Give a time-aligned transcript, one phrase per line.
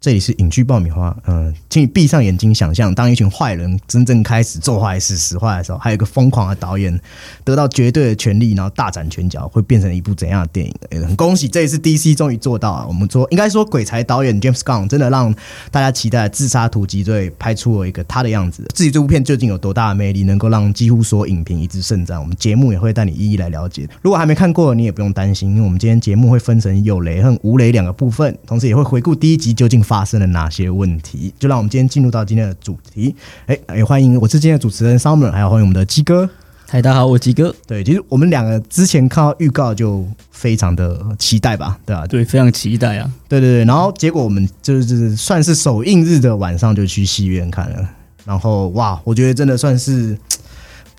[0.00, 7.00] 这里是影剧爆米花，嗯，请你闭上眼睛想象，当一群坏人真正开始做坏事、使坏的时候，还有一个疯狂的导演
[7.44, 10.74] 得到绝对的权利，然后大展拳脚，会变成一部怎样的电影？
[11.06, 12.86] 很恭喜，这一次 DC 终于做到了。
[12.88, 15.32] 我们说，应该说鬼才导演 James Gunn 真的让
[15.70, 18.66] 大家期待《自杀突击队》拍出了一个他的样子。
[18.74, 23.88] 至于这部片究竟有多大的魅力，能够让几乎所有影评一致盛赞，我们节目也会带你一一来了解。
[24.02, 30.68] 如果还没看过，你也不用担心，因为我们今天节目会分成有雷和无雷两个部分，同时也会回顾第一集究竟发生了哪些。
[30.70, 33.14] 问题，就让我们今天进入到今天的主题。
[33.44, 36.28] 哎，也欢迎我是今天的主持人 Summer，还有欢迎我们的鸡哥。
[36.66, 37.54] 嗨，大家好，我鸡哥。
[37.66, 42.06] 对，其实我们两个之前看到预告就非常的期待吧，对吧？
[42.06, 43.12] 对，非常期待啊。
[43.28, 47.88] 对对对，然后结果我们就是算是首映日的晚上就去戏院看了，
[48.24, 50.16] 然后哇，我觉得真的算是。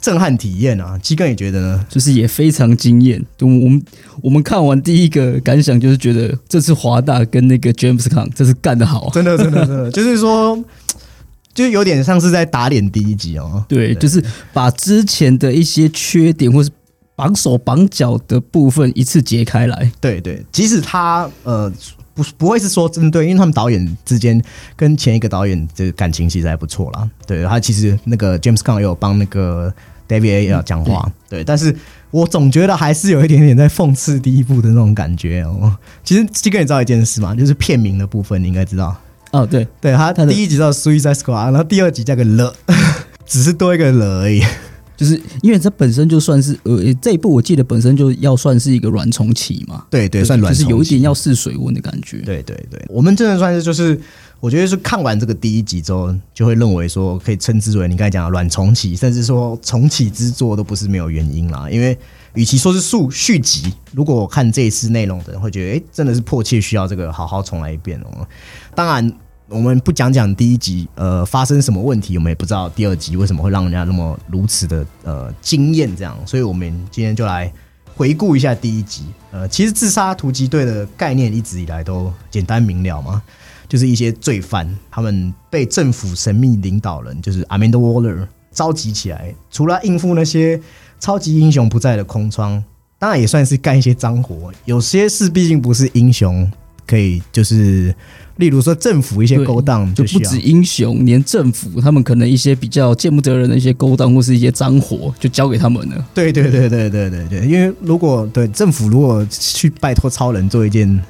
[0.02, 0.98] 震撼体验啊！
[0.98, 3.24] 基哥也觉得呢，就是也非常惊艳。
[3.40, 3.84] 我们
[4.24, 10.62] 我们看完第一个感想就是觉得这次华大跟那个 James Gunn 这是干得好，真的真的真的，就是说，
[11.54, 13.64] 就有点像是在打脸第一集哦。
[13.70, 16.72] 对，就是把之前的一些缺点或是
[17.16, 19.92] 绑手绑脚的部分一次揭开来。
[20.02, 21.72] 对对，即使他呃
[22.22, 24.42] 不不会是说针对，因为他们导演之间
[24.76, 27.10] 跟前一个导演这个感情其实还不错啦。
[27.26, 29.74] 对他其实那个 James Gunn 有帮那个。
[30.12, 31.74] David A 要讲话，对，但是
[32.10, 35.74] 我总觉得还是有一点点在讽刺第一部的那种感觉哦。
[36.04, 37.34] 其实这个你知道一件事吗？
[37.34, 38.94] 就是片名的部分，你应该知道。
[39.32, 42.54] 哦，对，对，他他第一集叫《Suicide Squad》，然后第二集加个了，
[43.26, 44.44] 只是多一个了而已。
[45.02, 49.84] 就是因为它本身就算是呃这一部，我记得本身就要算是一个软重启嘛。
[49.90, 52.20] 对对，算软，就是有一点要试水温的感觉。
[52.20, 54.00] 对对对，我们真的算是就是。
[54.40, 61.70] 我觉得是看完这个第一集之后，就会认为说可以称之为你刚才讲的软重启，甚至说重启之作都不是没有原因啦。
[61.70, 61.96] 因为
[62.34, 68.28] 与其说是续续集，如果我看这一次内容的人会觉得，哎，真的是迫切需要这个好好重来一遍哦。
[68.74, 69.14] 当然，
[69.52, 76.18] 我们不讲讲第一集呃发生什么问题，我们也不知道第二集为什么会让人家那么如此的呃惊艳这样。
[76.26, 77.52] 所以我们今天就来
[77.94, 79.04] 回顾一下第一集。
[79.32, 83.22] 呃，其实自杀突击队的概念一直以来都简单明了嘛。
[83.68, 90.60] 就是一些罪犯，他们被政府神秘领导人，就是 Amanda Waller 召集起来，除了应付那些
[91.00, 92.62] 超级英雄不在的空窗，
[93.00, 94.52] 当然也算是干一些脏活。
[94.66, 96.52] 有些事毕竟不是英雄
[96.88, 97.94] 可以，就是
[98.38, 106.06] 例如说政府一些勾当，就不止英雄，连政府他们可能一些比较见不得人的一些勾当或是一些脏活，就交给他们了。
[106.14, 111.02] 对对对对对对对，因为如果对政府如果去拜托超人做一件。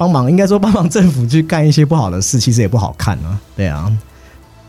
[0.00, 3.38] 帮忙应该说帮忙政府去干一些不好的事，其实也不好看啊。
[3.54, 3.94] 对啊，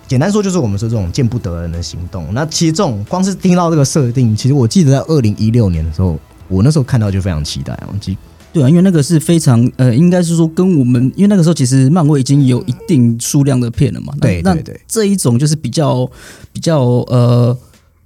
[0.06, 2.28] 简单说就是我们说这种见不得人的行动。
[2.34, 6.20] 那其实这种光是听到这个设定，其实我记得在二零一六年的时候，
[6.50, 7.80] 我那时候看到就非常期待。
[7.88, 8.18] 我记
[8.54, 14.14] 对啊，因为那个是非常呃，应该是说跟我们，因为那个时候其实漫威已经有一定数量的片了嘛。
[14.20, 16.10] 对对对，这一种就是比较
[16.52, 17.58] 比较呃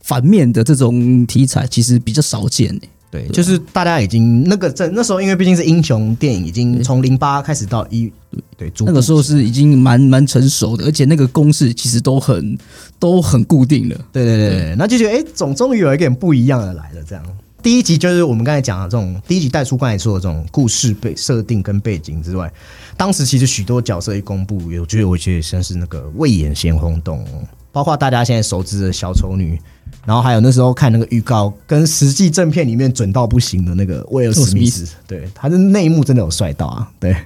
[0.01, 2.89] 反面的这种题材，其实比较少见诶。
[3.11, 8.11] 对，就是大家已经那个在那时候，因为毕竟是英雄电影，已经从零八开始到一
[8.57, 12.57] 对，那个时候是已经蛮蛮成熟的，而且那个公式其实都很
[12.99, 13.95] 都很固定的。
[14.11, 17.01] 对对对，那就觉得哎，总终于有一点不一样的来了。
[17.07, 17.23] 这样，
[17.65, 22.53] 第一集就是我们刚才讲的这种第一集带出刚才说的这种故事背设定跟背景之外，
[22.95, 27.25] 当时其实许多角色一公布，我觉得我觉得像是那个未演先轰动，
[27.71, 29.59] 包括大家现在熟知的小丑女。
[30.05, 37.17] 然后还有那时候看那个预告，跟实际正片里面准到不行的那个威尔史密斯，对，他的内幕真的有帅到啊，对。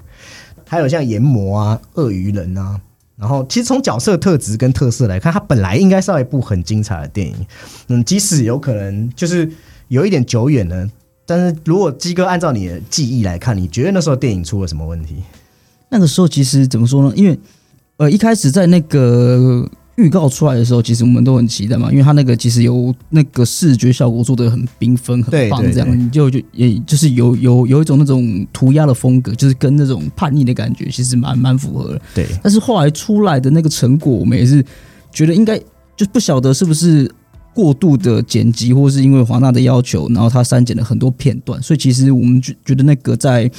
[0.66, 2.80] 还有像炎魔啊、鳄鱼人啊，
[3.18, 7.36] 然后其实从角色特质跟特色来看，它本来应该是一部很精彩的电影。
[7.90, 9.52] 嗯，即使有可能就是
[9.90, 10.90] 有一点久远了，
[11.26, 15.18] 但是如果鸡哥按照你的记忆来看，你觉得那时候电影出了什么问题？
[15.90, 17.14] 那个时候其实怎么说呢？
[17.16, 17.38] 因为
[17.98, 19.70] 呃，一开始在那个。
[20.00, 32.02] 预告出来的时候，其实我们都很期待嘛，因为它那个其实有那个视觉效果做的很缤纷、很棒，这样你就就也就是有有有一种那种涂鸦的风格，就是跟那种叛逆的感觉，其实蛮蛮符合的。
[32.16, 34.64] 对，但是后来出来的那个成果，我们也是
[35.12, 35.60] 觉得应该
[35.98, 37.12] 就不晓得是不是
[37.54, 43.50] 过度的剪辑，或是因为华纳的要求，然后他删减了很多片段，所以其实我们觉觉得那个在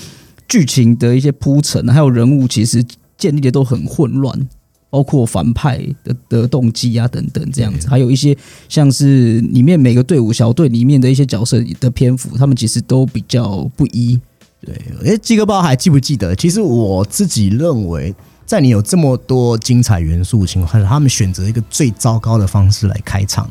[0.49, 2.85] 剧情的一些铺陈，还有人物，其实
[3.17, 4.49] 建立的都很混乱。
[4.93, 8.37] 包括反派的的动机啊等等这样子，还有一些
[8.69, 14.19] 像是里面每个队伍小队里面的一些角色的篇幅，他们其实都比较不一。
[14.61, 16.35] 对，哎，基哥包还记不记得？
[16.35, 18.13] 其实我自己认为，
[18.51, 23.49] 在你有这么多精彩元素情况下，他们选择一个最糟糕的方式来开场，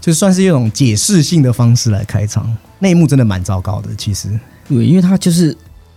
[0.00, 3.90] 就算是一种解释性的方式来开场，内幕真的蛮糟糕的。
[3.98, 4.30] 其实，
[4.66, 5.54] 对，因为他就是。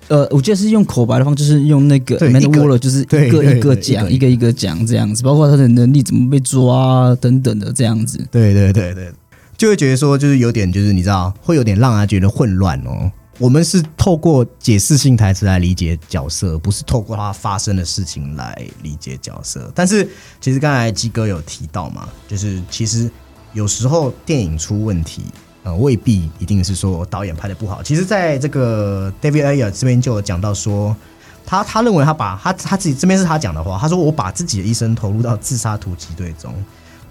[0.10, 8.18] 呃，我记得是用口白的方，就是用那个对 Man Waller，就是一个一个讲，一个一个一个讲这样子，包括他的能力怎么被抓啊等等的这样子。
[8.30, 9.10] 对对对对，
[9.56, 13.10] 就会觉得说，就是有点，就是你知道，会有点让他觉得混乱哦。
[13.42, 19.72] 我们是透过解释性台词来理解角色，不是透过他发生的事情来理解角色。
[19.74, 20.08] 但是，
[20.40, 23.10] 其实刚才鸡哥有提到嘛，就是其实
[23.54, 25.24] 有时候电影出问题，
[25.64, 27.82] 呃，未必一定是说导演拍的不好。
[27.82, 30.96] 其实，在这个 David Ayer 这边就有讲到说，
[31.44, 36.54] 他他认为他把他他自己这边是他讲的话，他说我把自己的一生投入到自杀突击队中。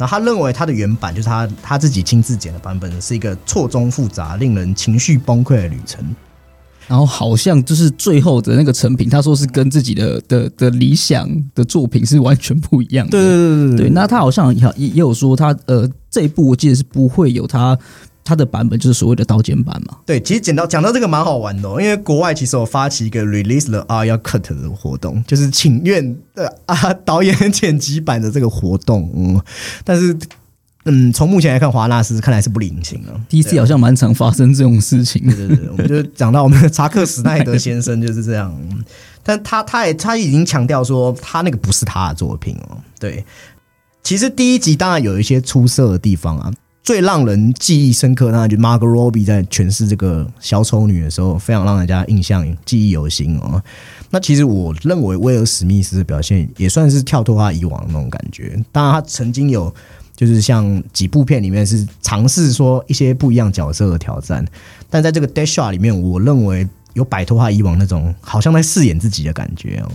[0.01, 6.03] 然后他认为他的原版就是他他自己亲自剪的版本，是一个错综复杂、令人情绪崩溃的旅程。
[6.89, 13.13] 然后好像就是最后的那个成品，他说是跟自己的的的理想的作品是完全不一样的。
[13.13, 17.79] 对对对对，那他好像也也也有说他呃这一部我记得是不会有他
[18.31, 19.99] 他的版本，就是所谓的刀剑版嘛。
[20.07, 29.11] 对，其实讲到讲到这个蛮好玩的、哦，因为国外其实有发起一个 release the Aya cut 的活动，就是请愿的啊 导演剪辑版的这个活动。
[29.15, 29.43] 嗯，
[29.85, 30.17] 但是
[30.85, 33.21] 嗯，从目前来看，华纳斯看来是不领情了。
[33.29, 35.35] 第一次好像蛮常发生这种事情的。
[35.35, 38.83] 对对对，我们就讲到我们的查克·史奈德先生就是这样，嗯
[39.23, 42.79] 但他他也他已经强调说，他那个不是他的作品哦。
[42.99, 43.23] 对，
[44.03, 46.51] 其实第一集当然有一些出色的地方啊，
[46.83, 53.63] 最让人记忆深刻，那就 m a r g o Robbie 在诠释这个小丑女的时候，非常让人家印象记忆犹新哦。
[54.11, 59.75] 那其实我认为威尔史密斯的表现也算是跳脱他以往的那种感觉，当然他曾经有。
[60.17, 64.47] 就是像几部片里面是尝试说一些不一样角色的挑战，
[64.91, 69.91] 但在这个 Dash Shot 里面，我认为有摆脱他以往那种好像在饰演自己的感觉哦。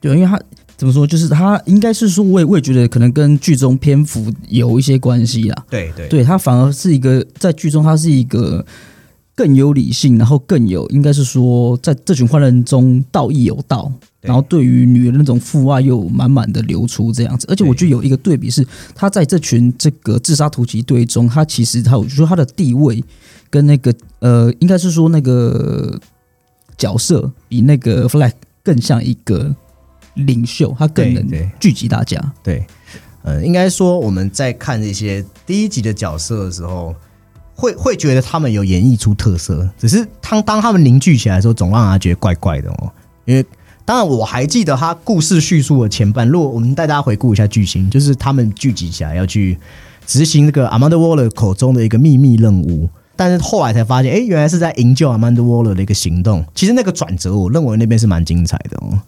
[0.00, 0.40] 对，因为他
[0.76, 5.64] 怎么说，就是他应该是说，我也我也觉得可能跟剧中篇幅有一些关系啦。
[5.70, 8.64] 对对对他反而是一个在剧中，他是一个
[9.34, 13.90] 更有理性，然后更有应该是说，在这群坏人中道义有道，
[14.20, 17.46] 然后对于女人那种父爱又满满的流出这样子。
[17.50, 23.02] 而且我觉得有一个对比是，他在这群这个自杀突击队中，他其实他我觉得他的地位
[23.48, 25.98] 跟那个呃，应该是说那个
[26.76, 28.32] 角色比那个 Flag
[28.62, 29.54] 更像一个
[30.16, 31.26] 领袖，他更能
[31.60, 32.20] 聚集大家。
[32.42, 32.66] 对，
[33.22, 36.94] 呃，应该说我们在看这些第一集的角色的时候，
[37.54, 42.92] 会会觉得他们有演绎出特色，只是当当他们凝聚起来的时候，总让人家觉得怪怪的哦。
[43.24, 43.44] 因为
[43.84, 49.58] 当然我还记得他故事叙述的前半，如果我们带大家回顾一下剧情，就是他们聚集起来要去
[50.06, 52.88] 执行这个 Amanda Waller 口中的一个秘密任务。
[53.18, 56.44] 但是后来才发现，哎，原来是在营救 Amanda Waller 的一个行动。
[56.54, 59.00] 其实那个转折，我认为那边是蛮精彩的哦。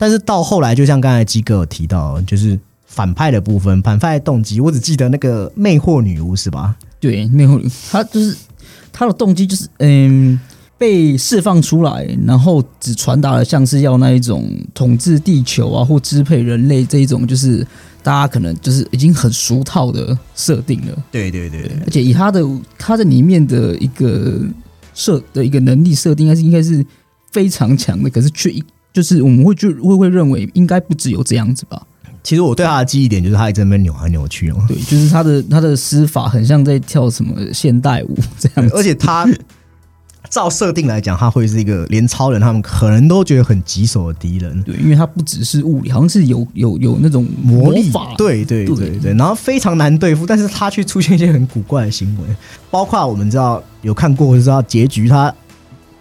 [0.00, 6.74] 但是到后来，就像刚才基哥有提到，就是反派的部分，反派的动机，我只记得那个魅惑女巫是吧？
[6.98, 8.34] 对，魅惑女，她就是
[8.90, 10.40] 她的动机就是嗯。
[10.80, 17.58] 被释放出来，然后只传达了像是要那一种统治地球啊，或支配人类这一种，就是
[18.02, 21.04] 大家可能就是已经很俗套的设定了。
[21.12, 22.42] 对对对对而且以他的
[22.78, 24.40] 他在里面的一个
[24.94, 26.86] 设的一个能力设定，应该是应该是
[27.30, 28.50] 非常强的，可是却
[28.92, 31.82] 就是我们会就会会认为应该不只有这样子吧？
[32.22, 39.26] 其实我对他的记忆点就是他一直在那边扭来扭去哦，对，就是他的他的施法很像在跳什么现代舞这样子，而且他
[40.28, 44.62] 照设定来讲，他会是一个连超人他们可能都觉得很棘手的敌人。
[44.62, 47.90] 对，因为他不只是物理，好像是有有有那种魔力。
[47.90, 48.98] 法，对对对对。
[48.98, 52.36] 对，然后非常难对付，但是他却出现一些很古怪的行为，
[52.70, 55.34] 包括我们知道有看过，就知道结局他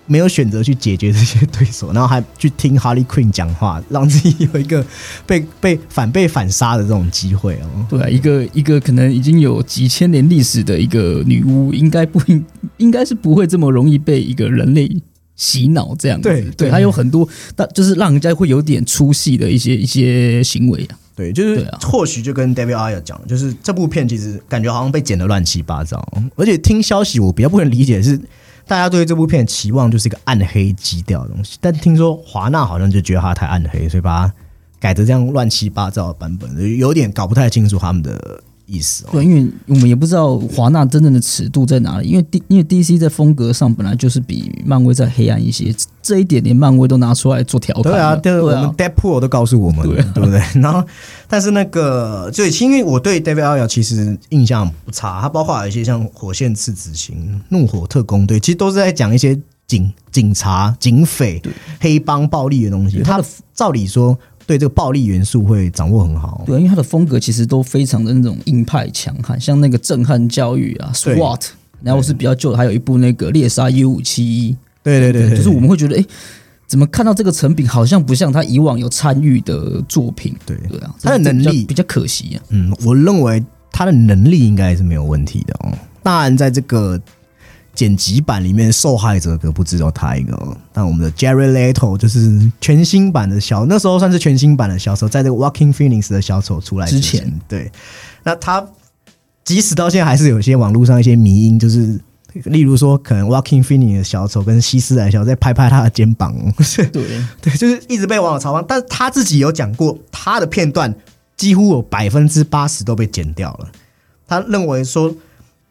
[0.10, 4.84] 没有选择去解决这些对手，然后还去听 Harley Quinn 讲话，让自己有一个
[5.28, 7.86] 被被反被反杀的这种机会哦。
[7.88, 12.44] 对啊，一个一个可能已经有几千年历史的一个女巫，应该不应
[12.78, 14.90] 应该是不会这么容易被一个人类
[15.36, 16.28] 洗脑这样子。
[16.28, 20.98] 对对对，还有很多，但就是让人家会有点出戏的一些一些行为啊。
[21.16, 26.02] 对，就是或许就跟 David Ayer 讲，就是这部片其实感觉好像被剪得乱七八糟，
[26.38, 28.18] 而且听消息我比较不能理解的是，
[28.70, 34.34] 大家对这部片期望就是一个暗黑基调的东西，但听说华纳好像就觉得它太暗黑，所以把它
[34.80, 39.10] 改成这样乱七八糟的版本，有点搞不太清楚他们的意思哦。
[39.12, 47.84] 对，因为我们也不知道华纳真正的尺度在哪里，因为 D 因为 DC 在风格上本来就是比漫威再黑暗一些，这一点连漫威都拿出来做调侃。
[47.84, 50.42] 对啊，对，我们，Deadpool 都告诉我们，对啊对不对？
[50.62, 50.84] 然后，
[51.28, 57.16] 但是那个，就因为我对 David Ayer 其实印象不差，他包括有一些像《火线次子行》
[57.50, 61.42] 《怒火特工队》，其实都是在讲一些警警察、警匪、
[61.80, 63.02] 黑帮暴力的东西。
[63.04, 63.22] 他
[63.54, 64.18] 照理说
[64.50, 66.42] 对这个暴力元素会掌握很好。
[66.44, 71.42] 对，因为他的风格其实都非常的那种硬派强悍，像那个震撼教育啊对，SWAT，
[71.84, 76.04] 然后是比较旧的，还有一部那个猎杀 U 五七一，对对对对，就是我们会觉得，哎、
[76.66, 80.36] 怎么看到这个成品好像不像他以往有参与的作品？
[80.48, 82.42] 对对啊，他的能力比较可惜啊。
[82.50, 85.72] 嗯，我认为他的能力应该是没有问题的哦。
[86.02, 87.00] 当然，在这个
[87.80, 90.54] 剪辑版里面，受害者可不只有他一个哦。
[90.74, 97.72] 但我们的 Jerry Leto 就是全新版的小，那时候算是全新版的小丑，在这个 Walking Phoenix 的小丑出来之前，对，
[98.24, 98.68] 那他
[99.46, 101.98] 即使到现在还是有些网络上一些迷因，就是
[102.44, 106.36] 例如说，可能 Walking Phoenix 的小丑跟西斯莱小丑在拍拍他的肩膀，
[106.92, 107.08] 对
[107.40, 110.94] 对，就是一直被网友嘲讽，但是他自己有讲过，他的片段
[111.38, 113.70] 几乎有百分之八十都被剪掉了。
[114.28, 115.16] 他认为说，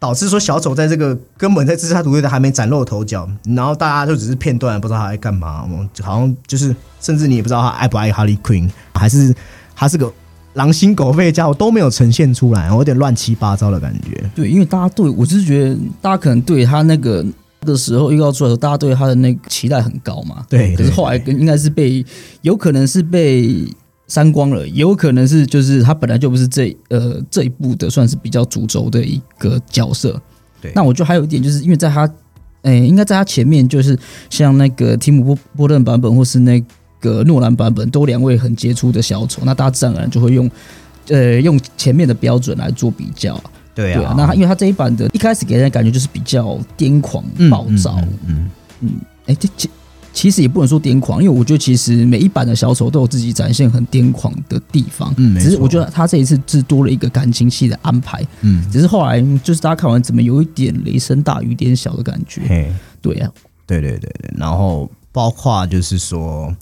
[0.01, 5.69] 导致说小丑在这个根本在自杀独立的还没崭露头角，然后大家就只是片段，不知道他在干嘛，
[6.03, 9.35] 好像就是甚至你也不知道他爱不爱 Harley Quinn，还是
[9.75, 10.13] 他是个
[10.55, 14.31] 狼心狗肺的家伙都没有呈现出来，有点乱七八糟的感觉。
[14.35, 17.25] 对，因为大家对我就是觉得，大家可能对他那个
[17.63, 20.45] 的时候预告出来的时候，大家对他的那个期待很高嘛。
[20.49, 22.05] 对，可是后来跟应该是被，
[22.43, 23.67] 有可能是被
[24.09, 30.21] 删光了，也有可能是就是他本来就不是这呃这一部的算是比较主轴的一个角色。
[30.61, 32.11] 对，那我觉得还有一点就是因为在他，
[32.63, 33.97] 诶、应该在他前面就是
[34.29, 36.61] 像那个提姆波波顿版本或是那
[36.99, 40.51] 个诺兰版本，都两位很杰出的小丑，那大家自然而然就会用
[41.09, 43.41] 呃用前面的标准来做比较。
[43.75, 48.51] 对对啊，那他因为他这一版的一开始给人的感觉就是比较癫狂、暴躁，嗯
[48.81, 48.91] 嗯，
[49.27, 49.71] 哎、这其
[50.13, 62.73] 其实也不能说癫狂，因为我觉得其实每一版的小丑都有自己展现很癫狂的地方，嗯只是我觉得他这一次是多了一个感情戏的安排，嗯，只是后来就是大家看完怎么有一点雷声大雨点小的感觉，嘿。
[63.01, 63.31] 对啊，
[63.65, 66.53] 对对对对，然后包括就是说，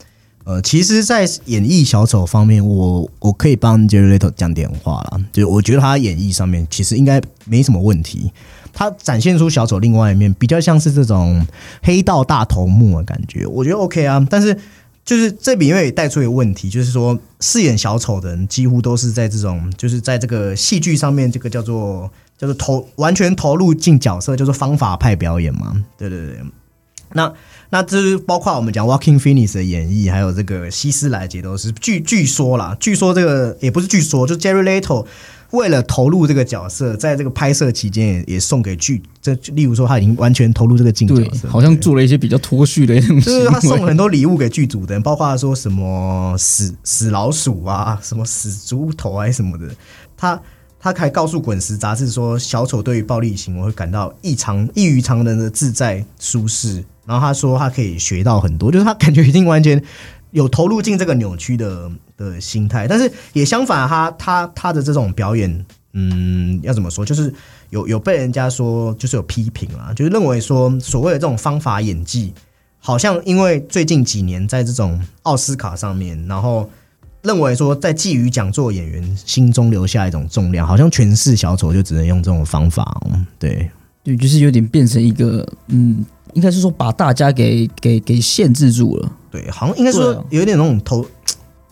[0.45, 8.31] 呃，其实，在演绎小丑方面，我我可以帮 Jerry Leto 讲点话啦，就我觉得他演绎上面其实应该没什么问题。
[8.76, 11.47] 他展现出小丑另外一面，比较像是这种
[11.83, 14.25] 黑道大头目的感觉，我觉得 OK 啊。
[14.30, 14.54] 但是
[15.02, 25.83] 就是这里面也带出一个问题，就是说饰演小丑的人几乎都是在这种，就是在这个戏剧上面，这个叫做叫做投完全投入进角色，叫做方法派表演嘛。
[25.97, 26.40] 对对对，
[27.14, 27.33] 那
[27.71, 35.06] 那这包括我们讲 Walking Phoenix 的演绎，还有这个希斯莱杰都是据据说啦，据说这个也不是据说，就 Jerry Leto
[35.50, 49.69] 为了投入这个角色，在这个拍摄期间也也送给剧，这例如说他已经完全投入这个镜角对色，，好像做了一些比较脱序的就是他送了很多礼物给剧组的人，包括说什么死死老鼠啊，什么死猪头还是什么的。
[50.17, 50.41] 他
[50.81, 56.85] 他还告诉《滚石》杂志说，小丑对于暴力行为会感到异常异于常人的自在舒适。
[57.07, 59.81] 然后他说他可以学到很多，就是他感觉已经完全
[60.33, 67.33] 有投入进这个扭曲的的心态，但是也相反，他他他的这种表演，嗯，要怎么说，就是
[67.71, 72.33] 有有被人家说就是有批评啦，就是认为说所谓的这种方法演技。
[72.79, 76.71] 好像因为最近几年在这种奥斯卡上面，然后
[77.23, 83.11] 认为说在寄予讲座演员心中留下一种重量，好像诠释小丑就只能用这种方法哦。
[83.41, 83.69] 对，
[84.05, 86.05] 对，就是有点变成一个嗯，
[86.35, 89.13] 应该是说把大家给给给限制住了。
[89.33, 91.05] 对，好像应该说有点那种投，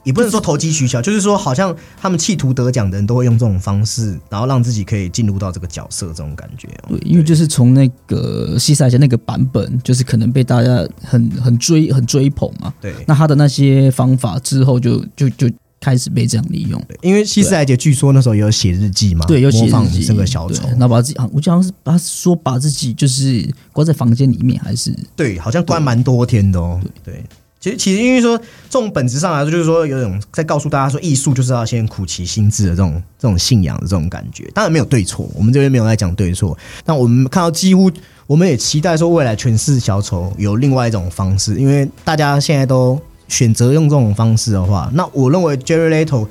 [0.04, 6.90] 也不能说投机取巧，就是说好像他们企图得奖的人都会用这种方式，然后让自己可以进入到这个角色这种感觉哦。
[6.90, 12.72] 对，因为就是从那个西塞杰那个版本，就是可能被大家很很追很追捧嘛。
[12.80, 16.82] 对，那他的那些方法之后就就就开始被这样利用。
[16.88, 26.80] 对因为西斯莱杰据说那时候也有写日记嘛，对，有写日记这个小丑对，然后把自己，我记得好像是把他说把自己就是关在房间里面，还是对，好像关蛮多天的哦。
[27.02, 27.22] 对，
[27.64, 28.36] 其实其实因为说
[28.68, 34.44] 这种本质上来说，就是说有种在告诉大家说，艺术就是要先苦其心志的这种这种信仰的这种感觉。
[34.52, 36.54] 当然没有对错，我们这边没有在讲对错，
[36.84, 37.90] 但我们看到几乎，
[38.26, 46.28] 我们也期待说未来诠释小丑有另外一种方式，因为大家现在都选择用这种方式的话，那我认为 Jerry Leto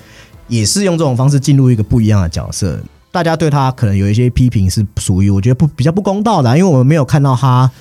[0.48, 2.80] 也是用这种方式进入一个不一样的角色。
[3.12, 7.72] 大家对他可能有一些批评，是属于我觉得不比较不公道的、因为我们没有看到他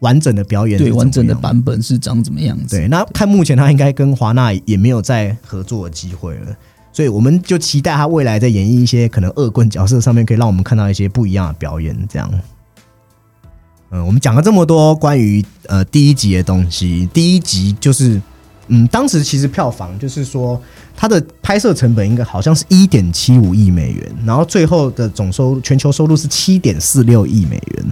[0.00, 2.76] 完整的表演对完整的版本是长怎么样子？
[2.76, 6.56] 对，那看目前他应该跟华纳也没有再合作的机会了，
[6.92, 11.96] 所以我们就期待他未来在演绎一些可能恶棍角色上面，可以让我们看到一些不一样的表演。
[12.08, 12.30] 这样，
[13.90, 18.20] 嗯，我们讲了这么多关于呃第一集的东西，第一集就是
[18.70, 20.60] 嗯，当时其实票房就是说
[20.96, 27.84] 它的拍摄成本应该好像是一点七五亿美元，然后最后的总收全球收入是七点四六亿美元，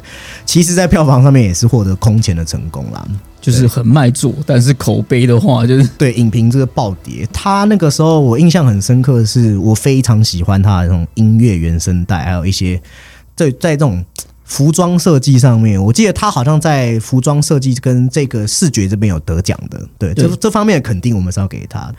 [0.47, 3.07] 其实在票房上面也是获得空前的成功啦。
[3.41, 12.81] 就是很卖座，但是口碑的话，就是 对影评这个暴跌，他那个时候我印象很深刻的是，我非常喜欢他的那种音乐原声带，还有一些
[13.37, 14.05] 在在这种
[14.49, 21.93] 服装设计上面，我记得他好像在服装设计跟这个视觉这边有得奖的，对，对这这方面的肯定我们是要给他。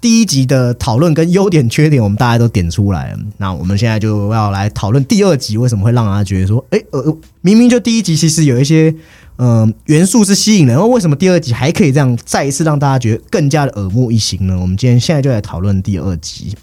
[0.00, 3.18] 第一集的讨论跟优点缺点，我们大家都点出来了。
[3.38, 8.94] 那我们现在就要来讨论第二集为什么会让大家觉得说，哎、呃，明明就第一集其实有一些
[9.36, 14.58] 嗯、呃元素是吸引人，然后为什么第二集还可以这样再一次让大家觉得更加的耳目一新呢？
[14.60, 16.54] 我们今天现在就来讨论第二集。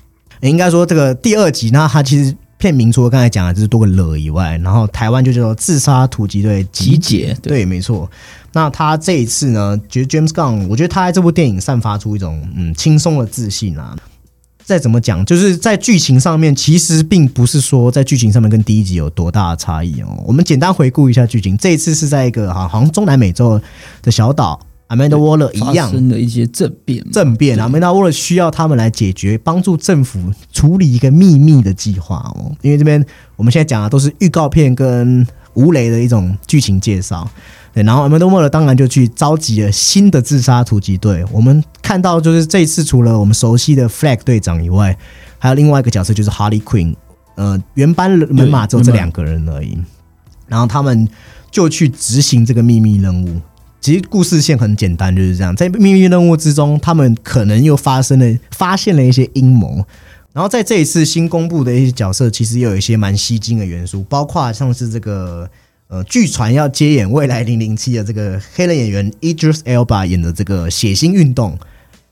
[0.42, 8.10] 诶应该说这个第二集呢，它其实片名除了刚才讲的就是多个了以外，然后台湾就叫做自杀突击队集结对对，没错。
[8.54, 13.98] 那他这一次呢，觉得 James Gunn，我觉得他在这部电影散发出一种嗯轻松的自信啊。
[14.64, 20.24] 再怎么讲，就是在剧情上面，其实并不是说在剧情上面跟第一集有多大的差异哦。
[20.26, 23.60] 我们简单回顾一下剧情，这一次是在一个好好像中南美洲
[24.04, 24.60] 的小岛
[24.92, 30.20] ，Amanda Waller 一发样生了一些政变，政变阿曼达沃勒需要他们来解决，帮助政府
[30.52, 32.52] 处理一个秘密的计划哦。
[32.62, 33.04] 因为这边
[33.38, 37.30] 我们现在讲的都是预告片跟吴雷的一种剧情介绍。
[37.74, 41.24] 对，然后 Amanda Waller 当然就去召集了新的自杀突击队。
[41.32, 44.98] 我们看到就是这一次除了我们熟悉的 Flag 队长以外，
[45.40, 46.94] 还有另外一个角色就是 Harley Quinn。
[47.36, 49.78] 呃，原班人马只有这两个人而已。
[50.48, 51.08] 然后他们
[51.50, 53.40] 就去执行这个秘密任务。
[53.82, 55.56] 其实故事线很简单，就是这样。
[55.56, 59.84] 在秘密任务之中，他们可能又发生了发现了一些阴谋。
[60.34, 65.50] 然后在这一次新公布的一些角色，其实也有一些蛮吸睛的元素，包括像是这个
[65.88, 71.58] 呃，据传要接演未来零零七的这个黑人演员 Idris Elba 演的这个血腥运动，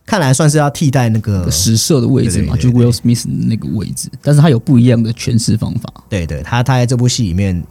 [0.06, 5.94] 看来算是要替代那个实射的位置嘛，就 Will Smith 那个位置，但是他有不一样的诠释方法。
[6.10, 7.64] 对对，他他在这部戏里面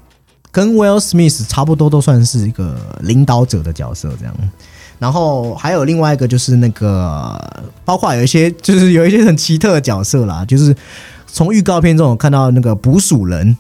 [0.51, 4.35] 跟 Will Smith 差不多，都算是一个领导者的角色这样。
[4.99, 7.39] 然后还有另外一个就是那个，
[7.85, 10.75] 包括有一些就是有一些很奇特的角色啦，就是
[11.27, 13.57] 从预告片中有看到那个捕鼠人，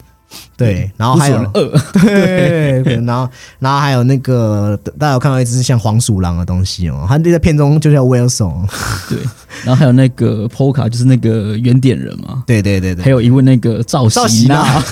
[0.57, 1.69] 对，然后还有二，
[2.03, 3.29] 对， 对然后
[3.61, 8.69] 然后还有那个大家有看到一只像黄鼠狼的东西哦，它在片中就叫 Wilson，
[9.09, 9.19] 对，
[9.65, 14.57] 然后还有那个 Polka，就是那个原点人嘛，对对对对，还有一位那个赵赵喜喜娜。
[14.63, 14.85] 娜，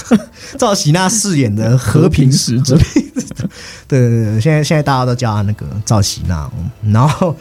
[0.56, 2.78] 赵喜娜饰演的和平使者，
[3.86, 6.50] 对对对，现在现在大家都叫他那个赵喜娜，
[6.82, 7.36] 嗯然后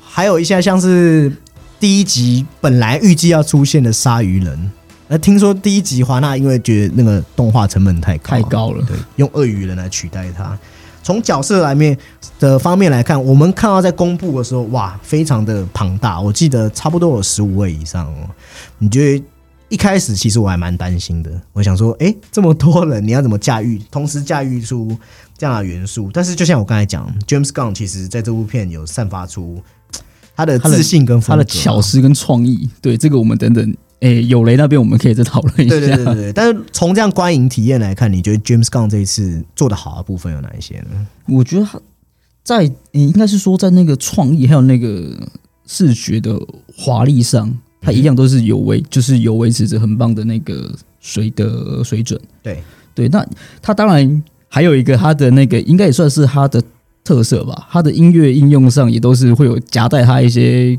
[0.00, 1.32] 还有一些像是
[1.80, 4.70] 第一集本来预计要出现的鲨鱼人，
[5.08, 8.84] 那听说第一集华纳因为觉得那个动画成本太高，太高了。
[8.86, 10.58] 对，用鳄鱼人来取代它。
[11.02, 11.96] 从角色来面
[12.40, 16.18] 的方面来看，我们看到在公布的时候，哇，非常的庞大。
[16.18, 18.30] 我记得差不多有十五位以上哦。
[18.78, 19.24] 你觉得
[19.68, 24.96] 一开始其实我还蛮担心的，我想说，诶，这么多人，你要怎么驾驭，同时驾驭出
[25.36, 26.08] 这样的元素？
[26.10, 29.62] 但是就像我刚才讲，James Gunn 其实在这部片有散发出
[30.34, 35.70] 他的自信跟他的巧思跟创意，对这个我们等等，诶，有雷那边我们可以再讨论一下。
[35.70, 41.06] 对对对对对，但是从这样观影体验来看，你觉得 James Gunn 这一次做的好的部分有哪一些呢？
[41.26, 41.80] 我觉得他
[42.42, 45.16] 在诶应该是说在那个创意还有那个
[45.66, 46.38] 视觉的
[46.76, 52.20] 华丽上，他一样都是有维，就是有维持着很棒的那个水的水准。
[52.42, 52.62] 对
[52.94, 53.26] 对，那
[53.62, 56.62] 他当然还有一个他的那个，应该也算是他的
[57.02, 57.66] 特色吧。
[57.70, 60.78] 他的音乐应用上也都是会有夹带他一些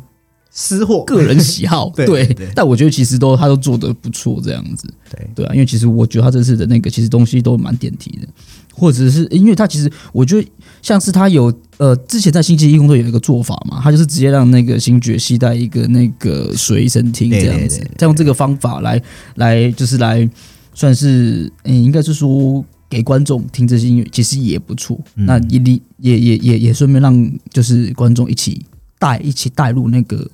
[0.56, 1.04] 私货。
[1.04, 2.48] 个人喜好， 对对对。
[2.56, 4.92] 但我觉得其实都他都做的不错，这样子。
[5.12, 5.28] 对。
[5.36, 8.28] 对啊，因为其实我觉得他这次的那个其实东西都蛮点题的，
[8.74, 10.48] 或者是因为他其实我觉得
[10.82, 17.86] 像是他有呃之前在星期一工作有一个做法嘛，他就是直接让那个星爵携带一个那个随身听这样子。
[17.98, 19.00] 再用这个方法来
[19.36, 20.28] 来就是来
[20.74, 22.66] 算是嗯、应该是说。
[22.88, 25.26] 给观众听这些音乐其实也不错，嗯。
[25.26, 28.64] 那也理也也也也顺便让就是观众一起
[29.06, 30.28] 带一起带入那个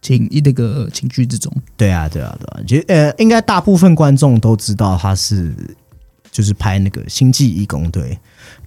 [0.00, 1.52] 情那个情绪之中。
[1.76, 5.54] 对啊，对啊，对啊，其实呃，应该大部分观众都知道他是
[6.30, 8.12] 就是拍那个《星际义工队》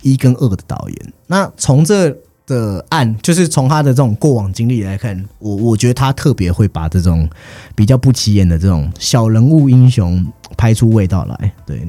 [0.04, 1.14] 一跟二的导演。
[1.26, 2.16] 那从这
[2.46, 7.28] 的案，就是从他的这种过往经历来看，我我觉得他特别会把这种
[7.76, 10.24] 比较不起眼的这种小人物英雄
[10.56, 11.52] 拍出味道来。
[11.66, 11.86] 对，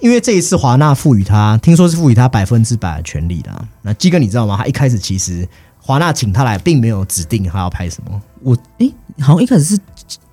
[0.00, 3.50] 因为这一次华纳赋予他，听说是赋予他百分之百的权利的。
[3.82, 4.56] 那基哥你知道吗？
[4.56, 5.46] 他一开始其实
[5.90, 8.22] 华纳请他来，并没有指定他要拍什么。
[8.44, 9.78] 我诶、好像一开始是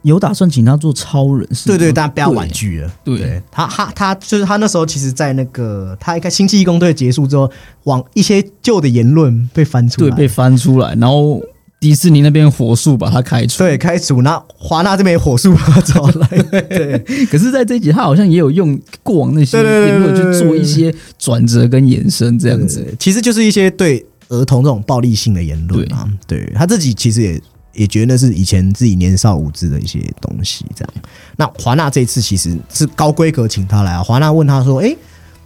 [0.04, 2.92] 有打算请他做超人，是吗对对，但被他对婉拒了。
[3.04, 7.50] 对他，他他就是他那时候其实，在那个他一看《星际义工队》结束之后，
[7.86, 11.42] 往一些旧的言论被翻出来，对被翻出来，然后
[11.80, 13.58] 迪士尼那边火速把他开除。
[13.58, 16.28] 对开除，那华纳这边也火速把他找来，
[16.70, 22.84] 对可是在这一集他好像也有用过往那些言论去做一些转折跟延伸，这样子。
[22.84, 26.08] 对其实就是一些对儿童这种暴力性的言论啊。
[26.26, 27.42] 对他自己其实也
[27.74, 30.94] 也觉得那是以前自己年少无知的一些东西，这样。
[31.36, 34.98] 那华纳这一次其实是高规格请他来啊，华纳问他说：“诶，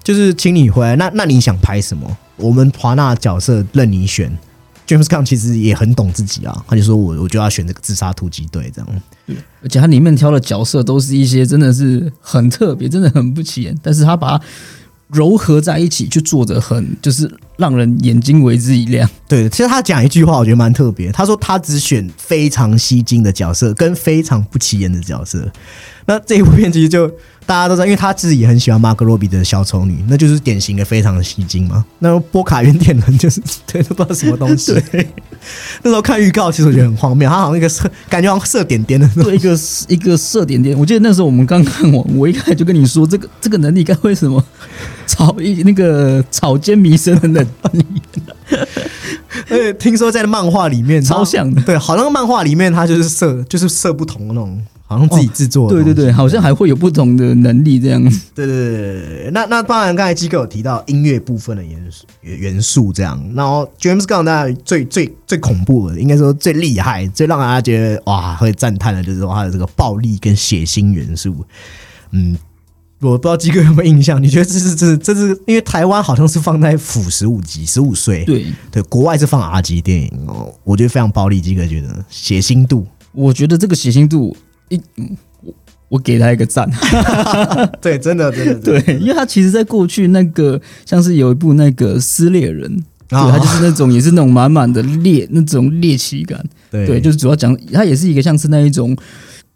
[0.04, 2.18] 就是请你回来，那那你想拍什么？
[2.38, 4.36] 我们华纳角色任你选。
[4.88, 9.02] James Gunn 其实也很懂自己啊，他就说我我就要选这个自杀突击队这样。
[9.62, 14.44] 而且他里面挑的角色都是一些真的是很特别，真的很不起眼，但是他把它
[15.14, 19.10] 糅合在一起，就做的很就是让人眼睛为之一亮。
[19.28, 21.10] 对，其实他讲一句话，我觉得蛮特别。
[21.12, 25.50] 他说他只选非常吸睛的角色跟非常不起眼的角色。
[26.08, 27.08] 那这一部片其实就
[27.46, 31.86] 大家都知道，因为他自己也很喜欢马格罗比的小丑女，那就是典型的非常的吸睛嘛。
[32.00, 34.74] 那波卡原点人就是对都不知道什么东西。
[35.84, 40.78] 那时候看预告，其实我觉得很荒谬，他好像一个射，感觉好像射点点的，对，一个一个射点点。
[40.78, 44.44] 我记得那时候我们刚看完，我一开始就跟你说，这个这个能力该为什么
[45.14, 48.02] 草一那个草间弥生的能力。
[49.50, 54.62] 呃，听说在漫画里面超像的，对，好像漫画里面它就是色，就是色不同的那种。
[54.88, 58.04] 好像自己制作的，对对对，好像还会有不同的能力这样。
[58.36, 58.78] 对对对
[59.24, 63.18] 对那那当然，刚才机构有提到音乐部分的元素元素这样。
[63.34, 71.34] 然后 James Gunn 大家最最最恐怖的，应该说最厉害、最让大家觉得哇会赞叹的，就是说他的这个暴力跟血腥元素。
[72.12, 72.38] 嗯，
[73.02, 74.22] 我不知道基哥有没有印象？
[74.22, 80.54] 你觉得这是这这是因为台湾好像是放在辅十五级十五岁，对对，国外是放 R 级电影哦。
[80.64, 84.38] 我觉得非常暴力，基哥觉得血腥度，我觉得这个血腥度。
[84.70, 84.80] 一，
[85.42, 85.54] 我
[85.90, 86.70] 我给他一个赞，
[87.82, 92.74] 对，真的，真的，对，因为他其实在过去那个像是有一部那个撕裂人，
[93.10, 98.96] 对，他就是那种也是那种满满的猎那种猎奇感，对，就是主要讲他也是一个像是那一种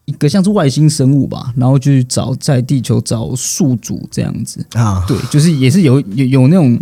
[0.05, 4.65] 一个像是外星生物吧，然后去找在地球找宿主这样子。
[4.73, 6.79] 啊，对，就是也是有有有那种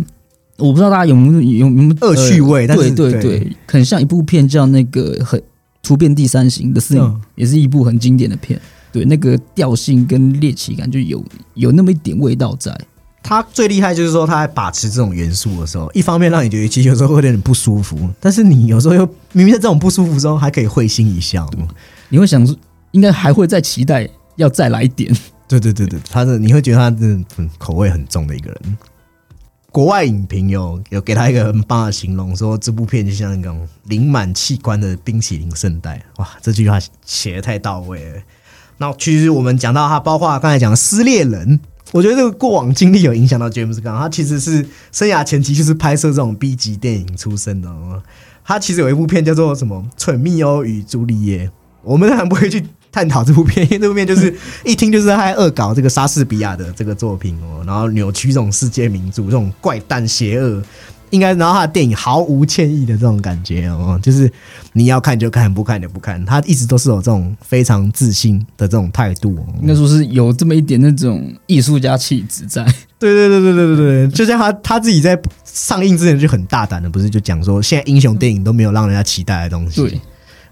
[0.58, 5.42] 我不知道大家有没有有没有恶趣味，对对对，很像一部片叫那个很。
[5.86, 8.58] 突变第三型的四影也是一部很经典的片，
[8.90, 12.74] 对那个调性跟猎奇感就有有那么一点味道在。
[13.22, 21.46] 他最厉害就是说他在把持这种元素的时候，一方面让你觉得其实有时候会有点不舒服，但是你有时候又明明在这种不舒服中还可以会心一笑，
[22.08, 22.56] 你会想说
[22.94, 25.12] 应该还会再期待要再来一点。
[25.46, 27.24] 对对对对，他的你会觉得他的
[27.58, 28.78] 口味很重的一个人。
[29.70, 36.00] 国外影评有有给他一个很棒的形容，说这部片就像那种淋满器官的冰淇淋圣代。
[36.18, 38.22] 哇，这句话写的太到位了。
[38.78, 41.58] 那其实我们讲到他，包括刚才讲撕裂人，
[41.90, 43.98] 我觉得这个过往经历有影响到 James gun。
[43.98, 47.68] 他其实是生涯前期就是拍摄这种 B 级电影出身的。
[48.44, 51.48] 他其实有一部片叫做什么《蠢密欧与朱丽叶》，
[51.82, 52.64] 我们当然不会去。
[52.94, 54.32] 探讨这部片，因为这部片就是
[54.64, 60.62] 一听就是他恶搞这个莎士比亚的这个作品哦，然后扭曲这种世界名著，这种怪诞邪恶，
[61.10, 64.30] 应该然后他的电影毫无歉意的这种感觉哦，就是
[64.74, 72.64] 你要看就看，不看就不看，他一直都是有这种非常自信的这种态度，应该说是有这么一点那种艺术家气质在。
[72.96, 79.82] 对对对对对对对，就像他他自己在上映之前就很大胆的，不是就讲说现在英雄电影都没有让人家期待的东西。
[79.82, 80.00] 对。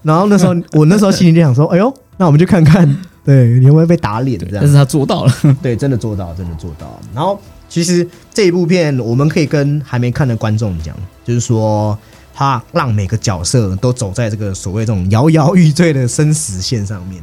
[0.03, 2.87] 然后那时候我那时候心里就想说，哎呦，那我们就看看，
[3.25, 4.57] 对你会不会被打脸这样？
[4.61, 6.99] 但是他做到了， 对，真的做到，真的做到。
[7.13, 10.95] 然后其实这一部片，我们可以跟还没看的观众讲，
[11.25, 11.97] 就是说
[12.33, 17.21] 他让每个角色都走在这个所谓这种摇摇欲坠的生死线上面，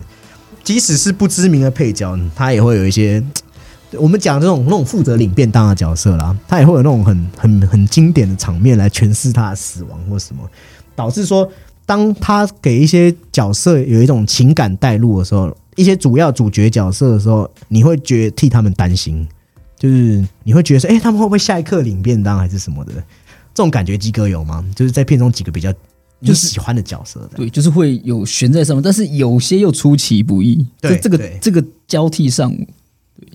[0.65, 3.23] 即使是不知名的配角，他也会有一些
[3.93, 10.43] 我们讲这种那种负责领便当的角色啦，他也会有那种很很很经典的场面来诠释他的死亡或什么，
[10.97, 11.49] 导致说。
[11.91, 19.27] 当他给一些角色有一种情感带入的时候，一些主要主角角色的时候，你会觉得替他们担心，
[19.77, 22.93] 就是你会觉得说，哎，他们会不会下一刻领便当还是什么的？
[23.53, 24.65] 这种感觉鸡哥有吗？
[24.77, 25.75] 就是在片中几个比较
[26.23, 30.65] 就喜欢的角色，对，就是会有悬在上面，但是有些又出其不意。
[30.81, 32.55] 对，这个这个交替上，
[33.19, 33.29] 对，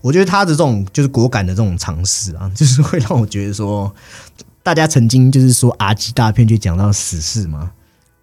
[0.00, 3.92] 我觉得他的这种就是果敢的这种尝试啊，就是会让我觉得说，
[4.62, 7.72] 大家曾经就是说 R 级大片就讲到死侍嘛。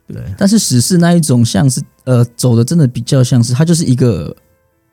[0.07, 4.35] 对，但是史诗那一种像是呃走的真的比较像是，它就是一个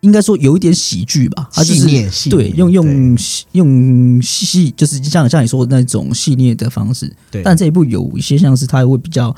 [0.01, 3.17] 应该说有一点喜剧吧，它就是对用用
[3.53, 7.43] 用戏就是像像你说的那种系列的方式，对。
[7.43, 9.35] 但这一部有一些像是它会比较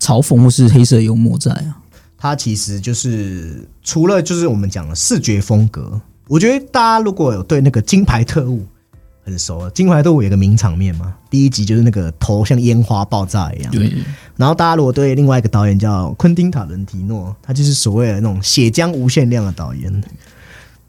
[0.00, 1.76] 嘲讽或是黑色幽默在啊，
[2.16, 8.64] 它其实就是除了就是我们讲的视觉风格，我觉得大家如果有对那个金牌特务。
[9.28, 13.70] 很熟了，《金牌特务》有个名场面嘛，第一集就是那个头像烟花爆炸一样。
[13.70, 13.92] 对。
[14.36, 20.02] 然后大家如果对另外一个导演叫昆汀塔伦提诺，他就是所谓的那种血浆无限量的导演，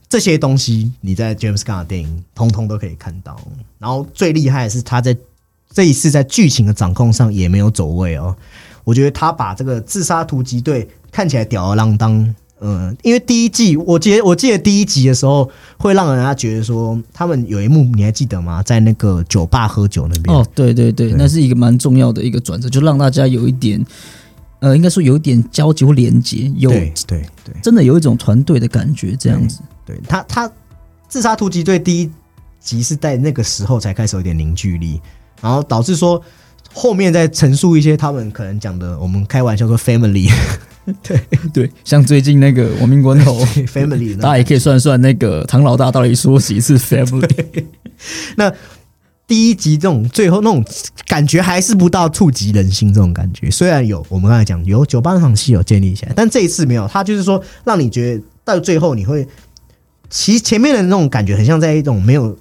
[0.07, 3.39] 这些东西你在 James Gunn 的电影通通都可以看到。
[3.77, 5.15] 然后最厉害的是他在
[5.71, 8.35] 这一次在剧情的掌控上也没有走位哦。
[8.83, 18.61] 我觉得他把这个自杀突击队看起来吊儿郎当，嗯，因为第一季，我记得我记得第一集的时候，会让人家觉得说，他们有一幕你还记得吗？
[18.63, 23.83] 在那个酒吧喝酒那边，哦，对对对，对那是一个蛮重要的一个转折，就让大家有一点，
[24.59, 29.59] 呃，应该说有一点交集或连接，有对对对真的有一种团队的感觉，这样子。
[29.85, 30.51] 对，他他
[31.07, 32.11] 自杀突击队第一
[32.59, 34.99] 集是在那个时候才开始有点凝聚力，
[35.41, 36.21] 然后导致说
[36.73, 40.29] 后面再陈述一些他们可能讲的，我们开玩笑说 family
[41.03, 41.19] 对
[41.53, 47.65] 对，像最近那个亡命关头，family 大家也可以算算那个唐老大到底说几次 family。
[48.37, 48.51] 那
[49.27, 50.63] 第一集这种最后那种
[51.07, 59.27] 感觉还是不到触及人心这种感觉，虽然有我们刚才讲有酒吧那场戏有建立起来，但这一次没有，他就是说让你觉得到最后你会，
[60.09, 62.37] 其实前面的那种感觉很像在一种没有。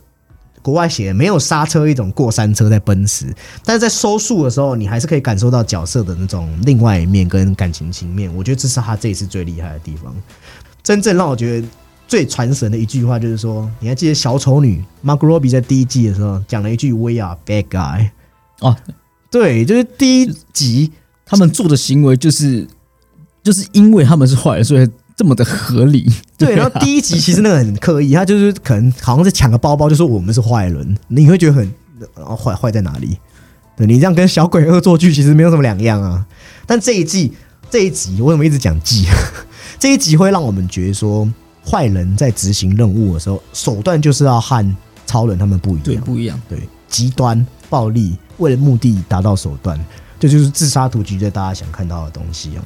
[0.63, 8.35] 国外写的没有刹车，一种过山车在奔驰，但是在收束的时候，你还是可以感受到角色的那种另外一面跟感情情面。
[8.35, 10.15] 我觉得这是他这一次最厉害的地方。
[10.83, 11.69] 真正让我觉得
[12.07, 18.11] 最传神的一句话就是说，你还记得小丑女 Margot Robbie 在第一季的时候讲了一句 “We are bad guy”。
[18.61, 18.77] 哦，
[19.31, 20.93] 对，就是第一集，
[21.27, 22.67] 他们做的行为就是
[23.43, 24.89] 就是因为他们是坏人，所以
[25.19, 26.11] 这么的合理。
[26.39, 31.75] 对，然后第一集其实那个很刻意，他就是可能好像是抢个包包，就说我们是坏人，你会觉得很
[32.15, 33.19] 啊坏坏在哪里？
[33.77, 36.25] 对你这样跟小鬼恶作剧其实没有什么两样啊。
[36.67, 37.33] 但这一季
[37.69, 39.07] 这一集为什么一直讲季？
[39.79, 41.29] 这一集会让我们觉得说，
[41.65, 44.77] 坏人在执行任务的时候，手段就是要和
[45.07, 46.41] 超人他们不一样对，不一样。
[46.49, 49.79] 对，极端暴力，为了目的达到手段，
[50.21, 52.63] 这就是自杀突击队大家想看到的东西哦。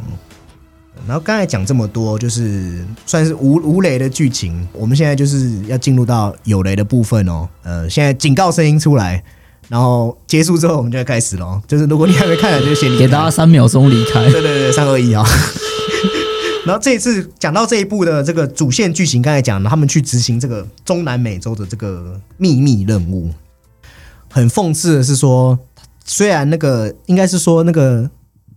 [1.06, 7.48] 然后刚才讲这么多，就是算是无无雷的剧情，我们现在就是要进入到有雷的部分哦。
[7.62, 9.22] 呃，现在警告声音出来，
[9.68, 11.60] 然后结束之后我们就要开始喽。
[11.66, 14.22] 就是如果你还没看的，就先给大家三秒钟离开。
[14.30, 15.24] 对对对，三二一啊！
[16.64, 23.30] 然后这一次讲到这一部的这个主线剧情，刚才讲了，他们去执行这个中南美洲的这个秘密任务。
[24.30, 25.58] 很讽刺的是说，
[26.04, 28.08] 虽然那个应该是说那个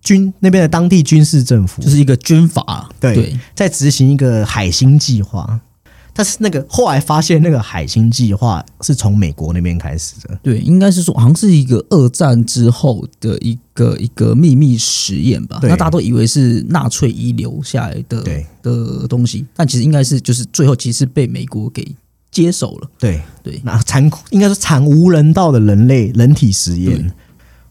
[0.06, 1.82] 军那边的当地军事政府。
[1.82, 3.38] 就是一个军阀，对对。
[3.54, 5.60] 在执行一个海星计划，
[6.14, 10.40] 但是那个后来发现那个海星计划是从美国那边开始的。
[10.44, 15.60] 对，应该是说好像是一个二战之后的一个一个秘密实验吧。
[15.64, 18.46] 那大家都以为是纳粹遗留下来的对。
[18.62, 21.86] 的东西，但其实应该是就是最后其实被美国给
[22.32, 22.90] 接手了。
[22.98, 23.22] 对。
[23.44, 23.60] 对。
[23.64, 26.98] 那残酷应该是惨无人道的人类人体实验。
[26.98, 27.12] 对，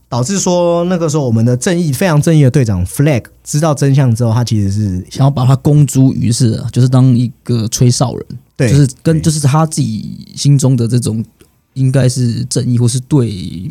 [0.09, 11.25] 导致说那个时候我们的正义非常正义的队长 Flag 知道真相之后，他其实是想要把他公诸于世啊，就是当一个吹哨人，对，就是跟就是他自己心中的这种
[11.73, 13.69] 应该是正义，或是对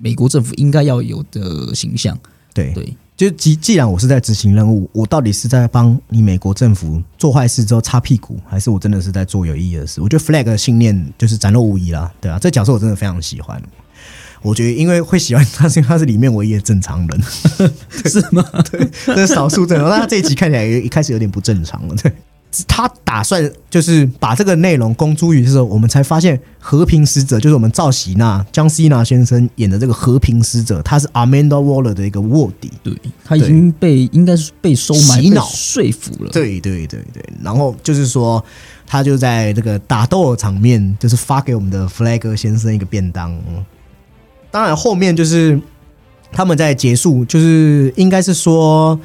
[0.00, 2.16] 美国政府应该要有的形象。
[2.54, 10.00] 对对就既既然我是在执行任务，我到底是在帮你美国政府做坏事之后擦屁股，还是我真的是在做有意义的事？
[10.00, 13.62] 我觉得 Flag 的信念就是展露无遗啦，对啊，这角色我真的非常喜欢。
[14.42, 17.22] 我觉得，因为会喜欢他，是因为他是里面唯一的正常人，
[18.04, 18.44] 是吗？
[18.70, 19.88] 对，这是少数正常。
[19.88, 22.12] 那他这一集看起来一开始有点不正常了，对。
[22.68, 32.70] 他打算就是把这个内容公诸于世的时候，我们才发现和平使者就是我们赵喜娜江西娜先生演的这个和平使者，他是 Amanda Waller 的一个卧底。
[32.82, 36.30] 对他已经被应该是被收买、被洗脑说服了。
[36.30, 38.44] 对对对对，然后就是说，
[38.86, 43.34] 他就在这个打斗的场面，就是发给我们的 Flag 先生一个便当。
[44.52, 45.60] 当然，后面就是
[46.30, 48.96] 他们在结束，就是应该是说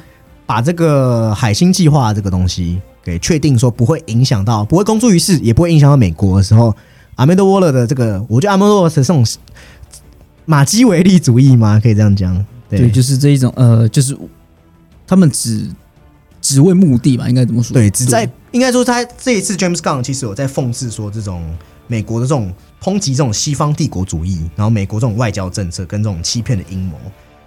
[0.46, 6.72] 把这个海星计划这个东西给确定说不会影响到，不会公诸于世，也不会影响到美国的时候，
[7.16, 9.26] 阿梅德沃勒的这个，我觉得阿梅德沃勒的这种
[10.44, 12.44] 马基维利主义嘛，可以这样讲。
[12.68, 14.16] 对对，就是这一种呃，就是
[15.06, 15.66] 他们只
[16.42, 17.72] 只为目的吧，应该怎么说？
[17.72, 21.42] 对，只在应该说他这一次 James Gunn 其实有在讽刺说这种
[21.86, 26.96] 美国的这种抨击这种西方帝国主义，然后美国这种外交政策跟这种欺骗的阴谋。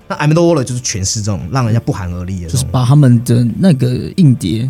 [0.07, 4.69] 那 m a d o Waller 就是诠释这种让人家不寒而栗的就是把他们的那个硬碟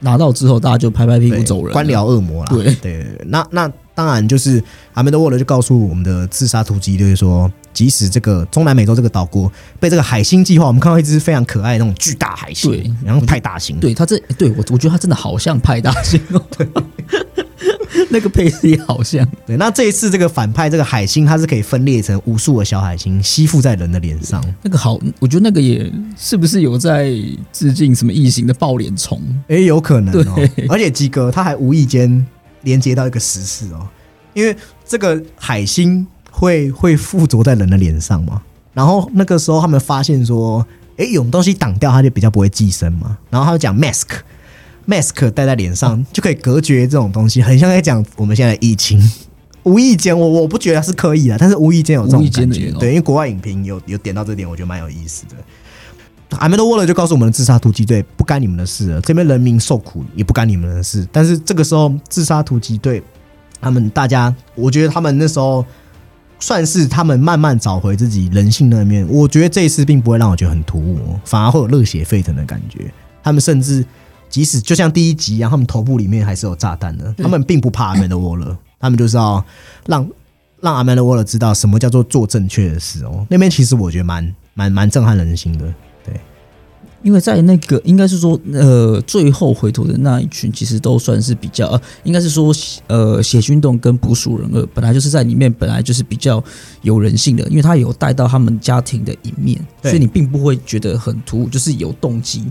[0.00, 2.50] 拿到之后，大家就拍拍屁股走人，官僚恶魔啦。
[2.50, 2.74] 对。
[2.76, 4.62] 对那那当然就是
[4.94, 12.90] m a d o Waller 就告诉我们的自杀突击队说，即使这个中南美洲这个岛国被这个海星计划，我们看到一只非常可爱的那种巨大海星，对。
[13.04, 16.66] 然后派大星，对他这对我我觉得他真的好像派大星哦，对，
[18.10, 24.42] 那个配置也好像，对，那这一次这个反派这个海星，它是可以分裂成无数个小海星，吸附在人的脸上。
[24.62, 27.12] 那个好，我觉得那个也是不是有在
[27.52, 29.20] 致敬什么异形的爆脸虫？
[29.48, 30.48] 诶，有可能哦。
[30.68, 32.26] 而且鸡哥他还无意间
[32.62, 33.86] 连接到一个实事哦，
[34.32, 38.40] 因为这个海星会会附着在人的脸上嘛。
[38.72, 40.66] 然后那个时候他们发现说，
[40.96, 43.18] 诶，有东西挡掉，它就比较不会寄生嘛。
[43.28, 44.06] 然后他就讲 mask。
[44.88, 48.98] Mask 戴在脸上就可以隔绝这种东西，很像在讲我们现在的疫情。
[49.64, 52.70] 无意间，我我不觉得是刻意的，但是无意间有这种感觉。
[52.78, 55.36] 对，因为国外影评有有点到这点，我觉得蛮有意思的。
[56.38, 61.06] 阿梅多沃勒就告诉我们的自杀突击队不干你们的事了，这边人民受苦也不干你们的事。
[61.12, 63.02] 但是这个时候，自杀突击队
[63.60, 65.64] 他们大家，我觉得他们那时候
[66.38, 69.06] 算是他们慢慢找回自己人性那一面。
[69.10, 72.90] 我觉得这一次并不会让我觉得很突兀哦，反而会有热血沸腾的感觉。
[73.22, 73.84] 他们甚至
[74.28, 79.44] 即使就像第一集一样，他们头部里面还是有炸弹的，他们并不怕阿曼的沃勒，他们就是要
[79.86, 80.08] 让
[80.60, 83.26] 让阿曼的沃勒知道什么叫做做正确的事哦。
[83.30, 85.74] 那边其实我觉得蛮蛮蛮震撼人心的。
[86.04, 86.14] 对
[87.02, 92.52] 因为在那个应该是说，呃，最后回头的那一群，其实都算是比较，呃，应该是说，
[92.88, 96.42] 呃，血运动跟捕鼠人二本来就是在里面，本来就是比较
[96.82, 102.50] 有人性的，因为他有带到他们家庭的一面，所以你并不会觉得很突兀，就是有动机。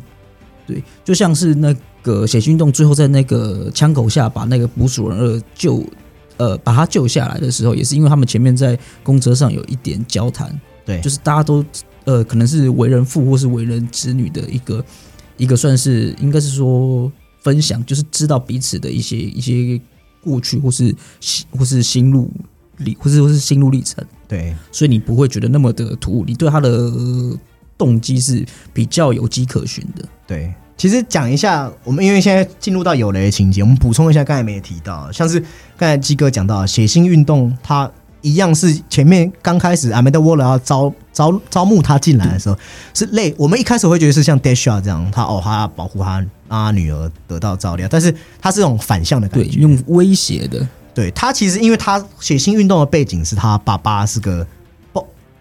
[0.67, 5.83] 对，就像是那个血运动最后在那个枪口下把那个捕鼠人二救，
[6.35, 10.53] 呃，把他救下来的时候，也是因为他们前面在公车上有一点交谈，
[10.85, 11.63] 对，就是大家都
[12.03, 14.85] 呃，可能是为人父或是为人子女的一个
[15.37, 19.79] 一个算是应该是说分享，就是知道彼此的一些一些
[20.21, 22.29] 过去或是心或是心路
[22.77, 24.53] 历或是说是心路历程，对。
[24.71, 27.39] 所以你不会觉得那么的突兀，你对他的呃
[27.77, 30.03] 动机是比较有迹可循的。
[30.25, 30.53] 对。
[30.75, 35.39] 其实讲一下，我们因为现在进入到有雷的情节，我们补充一下刚才没提到，像是
[35.75, 42.55] 刚才鸡哥讲到血腥运动，它一样是前面刚开始阿梅德沃勒要招招招募他进来的时候，
[42.93, 54.56] 是类我们一开始会觉得是像 Dasha 这样，他哦他要保护他让他女儿得到照料，但是他是这种反向的感对，觉，用威胁的，对他其实因为他血腥运动的背景是他爸爸是个不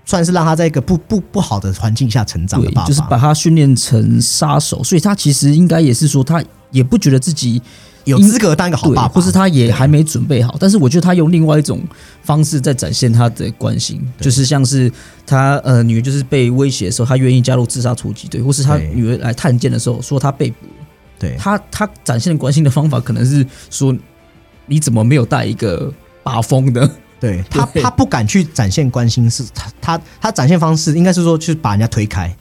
[0.07, 7.61] 算是让他在一个不不不好的环境下成长的对爸，爸，就是把他训练成杀手，所以他其实应该也是说，他也不觉得自己
[8.05, 10.57] 有资格当一个好对，爸爸，或是他也还没准备好。
[10.61, 11.81] 但是我觉得他用另外一种
[12.23, 14.91] 方式在展现他的关心，就是像是
[15.27, 20.67] 他呃女儿就是被威胁的时候，他愿意加入自杀突击队，或是他对女儿来探监的时候说他被捕，
[21.19, 21.35] 对。
[21.37, 23.93] 他他展现关心的方法可能是说
[24.67, 25.93] 你怎么没有带一个
[26.23, 26.89] 把风的？
[27.19, 32.35] 对他他不敢去展现关心，是他他他展现方式应该是说去把人家推开，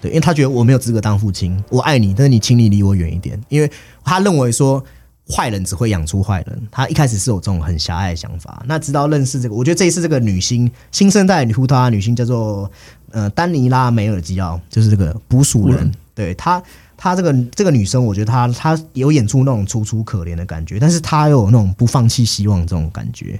[0.00, 3.70] 对，因为他觉得我没有资格当父亲，我爱你，但是你请你离我远一点，因为
[4.02, 4.82] 他认为说
[5.30, 12.70] 坏人只会养出坏人，他一开始是有这种很狭隘的想法，那直到认识这个，我觉得这一次这个女星新生代女胡桃女星叫做
[13.10, 16.62] 呃丹尼拉梅尔基奥，就是这个捕鼠人，对她。
[16.96, 23.38] 她这个这个女生，我觉得她她有演出那种楚楚可怜的感觉，但是她又有那种不放弃希望这种感觉。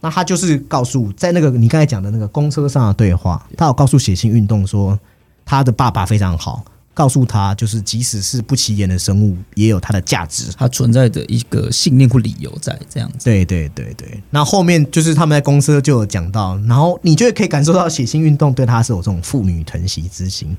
[0.00, 4.98] 那他就是告诉在那个你刚才讲的那个公车上的对话，他有告诉血腥运动说，
[5.44, 10.50] 他的爸爸非常好，告诉他就是即使是不起眼的生物，也有它的价值。
[10.56, 13.24] 它存在的一个信念或理由在这样子。
[13.24, 20.56] 对对对对，那后面就是他们在公车就有讲到，然后你就可以感受到血腥运动对他是有这种父女疼惜之心，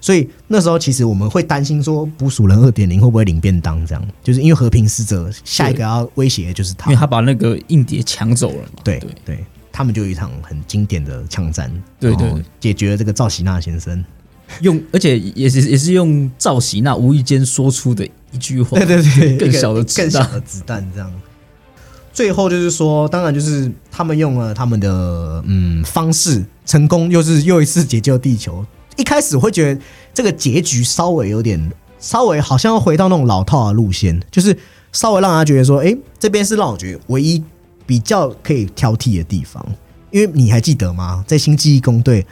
[0.00, 8.80] 所以那时候其实我们会担心说捕鼠人二点零会不会领便当这样，就是因为和平使者下一个要威胁的就是他因为，他把那个硬碟抢走了嘛。
[8.84, 14.04] 对对对，他们就有一场很经典的枪战，对对对解决了这个赵喜娜先生，
[14.60, 21.12] 用而且也是也是用赵喜娜无意间说出的一句话，对 对对，更小的子弹更小的子弹这样。
[22.12, 28.64] 最后就是说，当然就是他们用了他们的嗯方式，成功又是又一次解救地球。
[28.98, 29.80] 一开始会觉得
[30.12, 34.54] 这个结局稍微有点，稍微好像要回到那种老套的路线，就是
[34.92, 37.42] 稍微让他觉得说，哎、这边是让我觉得唯一
[37.86, 39.64] 比较可以挑剔的地方。
[40.10, 41.22] 因为你还记得吗？
[41.26, 42.22] 在《新记忆工队》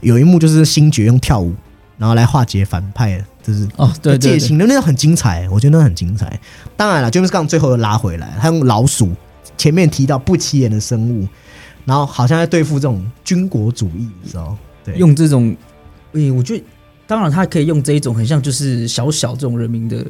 [0.00, 1.54] 有一幕就是星爵用跳舞，
[1.96, 6.40] 然后来化解反派，就是哦，对戒心的那个很精彩，我觉得那很精彩。
[6.76, 9.12] 当然了，James Gunn 最后又拉回来，他用老鼠
[9.56, 11.28] 前面提到不起眼的生物，
[11.84, 14.56] 然后好像在对付这种军国主义，你知道？
[14.84, 15.56] 对，用这种，
[16.12, 16.64] 诶、我觉得
[17.06, 20.04] 当然他可以用这一种很像就是小小这种人民的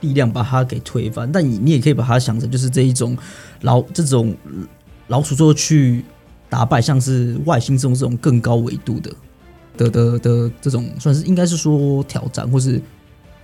[0.00, 3.16] 力量把它给推翻，但你你也可以把它想成就是这一种
[3.62, 4.34] 老这种
[5.06, 6.04] 老鼠最后去
[6.48, 9.10] 打败像是外星这种这种更高维度的
[9.76, 12.80] 的的的这种算是应该是说挑战或是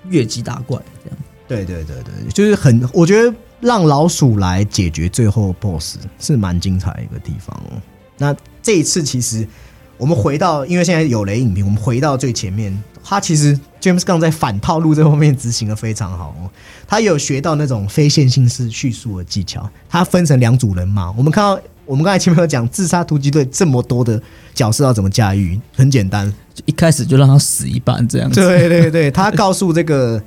[0.09, 1.19] 越级打怪这样。
[1.49, 7.83] 对对对对，就是很，我觉得让老鼠来解决最后 BOSS 是蛮精彩的一个地方哦。
[8.17, 9.45] 那这一次其实
[10.01, 16.49] 我们回到，因为现在有雷影评，我们回到最前面，他其实 James Gunn 在反套路这方面执行的非常好哦。
[16.89, 21.13] 他有学到那种非线性式叙述的技巧，他分成两组人马。
[21.13, 24.21] 我们看到，我们刚才前面有讲自杀突击队这么多的
[24.55, 28.41] 角色要怎么驾驭，很简单，就一开始就让他死一半这样子。
[28.41, 30.23] 对对对，他告诉这个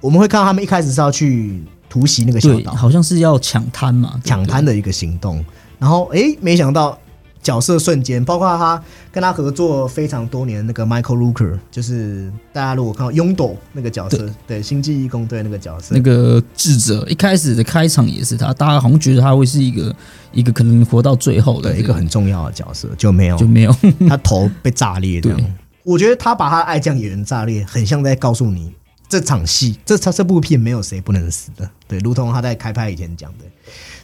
[0.00, 5.44] 我们会看到他们一开始是要去突袭那个小对，岛，好像是要抢滩嘛，对抢滩的一个行动。
[5.78, 6.98] 然后诶，没想到
[7.42, 14.62] 角色瞬间，包括他跟他合作非常多年的那个 Michael Rooker，就是大家如果看到拥斗那个角色，对。
[14.62, 19.94] 星际义工队那个角色，那个智者一开始的开场也是他，大家好像觉得他会是一个
[20.32, 23.36] 一个可能活到最后的对一个很重要的角色就没有。
[23.36, 23.74] 就没有。
[24.08, 25.38] 他头被炸裂这样。
[25.38, 25.46] 对。
[25.82, 28.70] 我觉得他把他的爱将演员炸裂，很像在告诉你，
[29.08, 31.68] 这场戏，这他这部片没有谁不能死的。
[31.88, 33.46] 对，如同他在开拍以前讲的，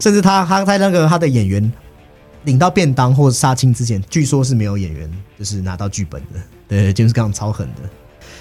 [0.00, 1.70] 甚至他他在那个他的演员
[2.46, 6.40] 领到便当或者杀青之前，据说是没有演员就是拿到剧本的。
[6.66, 7.82] 对，就是这样超狠的。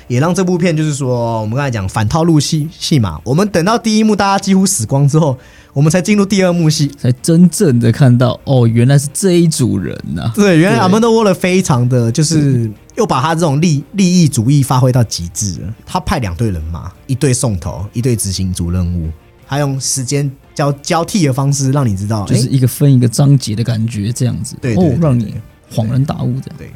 [0.07, 5.35] 也让这部片就是说，我们刚才讲反套路戏戏嘛，我们等到第一幕大家几乎死光之后，
[5.73, 15.73] 我们才进入第二幕戏，才真正的看到哦，原来是这一组人呐、对，原来阿曼多沃勒非常的就是又把他这种利利益主义发挥到极致了。
[15.87, 19.09] 他派两队人马，一队送头，一队执行主任务，
[19.47, 25.35] 他用时间交交替的方式让你知道，就是一个分一个章节的感觉，这样子，对让你
[25.71, 26.57] 恍然大悟这样。
[26.57, 26.71] 对。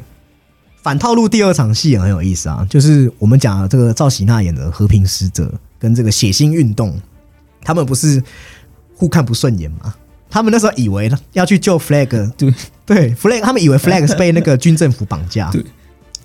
[0.82, 6.98] 反套路第二场戏也很有意思啊，就是我们讲这个赵喜娜演的和平使者跟这个血腥运动，
[7.62, 8.22] 他们不是
[8.94, 9.94] 互看不顺眼吗？
[10.30, 12.54] 他们那时候以为要去救 Flag，对
[12.86, 15.62] 对，Flag，他们以为 Flag 是 被那个军政府绑架，对，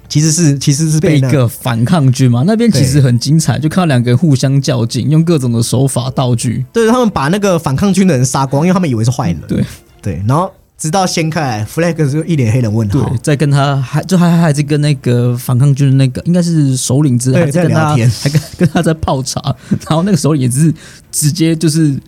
[0.08, 9.64] 其实是其实是被一个反抗军嘛，那边其实很精彩，就看到两个人互相较劲，用各种的手法道具，对他们把那个反抗军的人杀光，因为他们以为是坏人，对。
[10.02, 18.12] 对，然后直到掀开来，Flag 就一脸黑人问号对，，再跟他还就还还是跟那个反抗军的那个应该是首领之类，在跟他在聊天。
[18.12, 19.42] 还跟跟他在泡茶，
[19.90, 20.72] 然后那个首领也是
[21.12, 22.00] 直接就是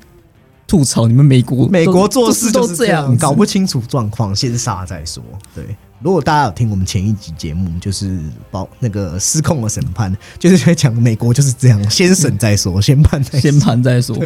[0.68, 5.24] 吐槽你们美国美国做事都是这样，搞不清楚状况，先杀再说。
[5.56, 8.20] 对，如果大家有听我们前一集节目，就是
[8.52, 13.39] 包那个失控的审判， 就是在讲美国就是这样，先审再说，先判再说。
[13.41, 14.18] 先判再说。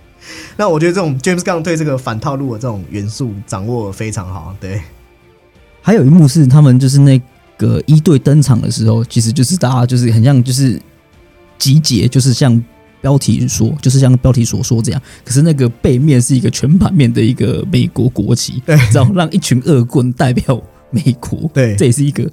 [0.56, 4.54] 那我觉得这种 James Gunn 对这个反套路的这种元素掌握得非常好。
[4.58, 4.80] 对，
[5.82, 7.20] 还有一幕是他们就是那
[7.56, 10.80] 个一队登场的时候，其实就是大家就是很像就是
[11.58, 12.62] 集结，就是像
[13.00, 15.02] 标题说，就是像标题所说这样。
[15.24, 20.60] 可是那个背面是一个全版面的一个美国国旗，对然后让一群恶棍代表
[20.90, 22.30] 美国，对这也是一个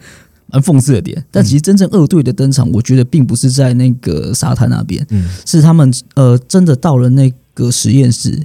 [0.47, 1.23] 蛮讽刺的点。
[1.31, 8.41] 但其实真正二队的登场，我觉得并不是在那个沙滩那边，嗯，是他们呃真的到了那个实验室，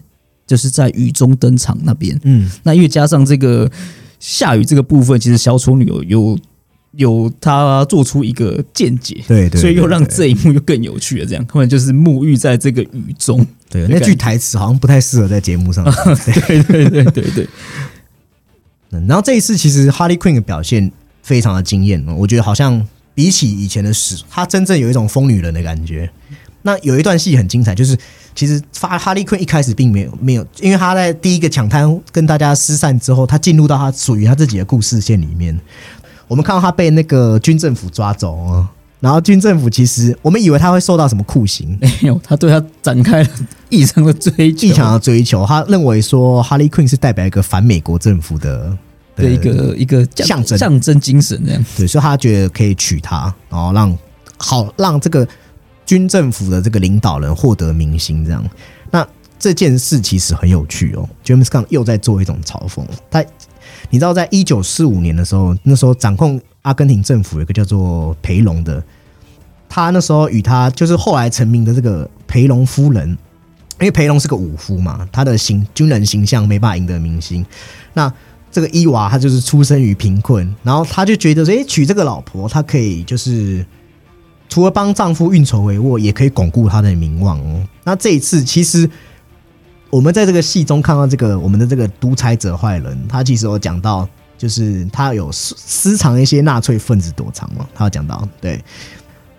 [0.47, 2.19] 就是在雨中登场那边。
[2.25, 3.71] 嗯，那因为加上这个
[4.19, 6.39] 下雨这个部分，其实小丑女有有
[6.97, 11.27] 有他做出一个见解，对对，所以又让这一幕又更有趣了。
[11.27, 13.47] 这样，他们就是沐浴在这个雨中。
[13.69, 15.95] 对 那句台词好像不太适合在节目上 讲。
[16.17, 17.49] 对对对对对，
[18.91, 20.91] 然后这一次其实 Harley Quinn 的表现
[21.23, 26.11] 非常的惊艳，我觉得好像比起以前的史，她真正有一种疯女人的感觉。
[26.63, 27.97] 那有一段戏很精彩，就是
[28.35, 35.59] 其实发 Harley Quinn 一开始并没有没有，因为她在第一个抢滩跟大家失散之后，她进入到她属于她自己的故事线里面。
[36.29, 38.69] 我们看到她被那个军政府抓走啊，
[39.01, 43.31] 然后军政府其实我们以为他会受到什么酷刑，没有，他对他展开了
[43.71, 45.45] 异常的追求，异常的追求。
[45.47, 48.77] 他认为说 Harley Quinn 是代表一个反美国政府的
[49.17, 51.65] 的一个一个象征象征精神这样。
[51.77, 53.99] 对，所以他觉得可以娶她，然后让
[54.37, 55.27] 好让这个
[55.87, 58.45] 军政府的这个领导人获得民心，这样。
[58.91, 59.07] 那
[59.39, 62.85] 这件事其实很有趣哦，James Gunn 又在做一种嘲讽。
[63.11, 63.25] 他
[63.89, 68.83] 你知道，在一九四五年的时候，那时候掌控阿根廷政府有一个叫做培隆的，
[69.69, 77.45] 他那时候与他就是后来成名的这个培隆夫人，因为培隆是个武夫嘛，他的形军人形象没办法赢得民心。
[77.95, 78.13] 那
[78.53, 83.65] 这个伊娃她就是出生于贫困，然后她就觉得说，诶，娶这个老婆，她可以就是
[84.49, 87.63] 除了帮丈夫运筹帷幄，也可以巩固她的名望哦。
[87.85, 88.91] 那这一次，其实
[89.89, 94.09] 我们在这个戏中看到这个我们的这个独裁者坏人，他其实有讲到，
[94.41, 98.59] 就是他有私藏一些纳粹分子躲藏嘛，他有讲到，对。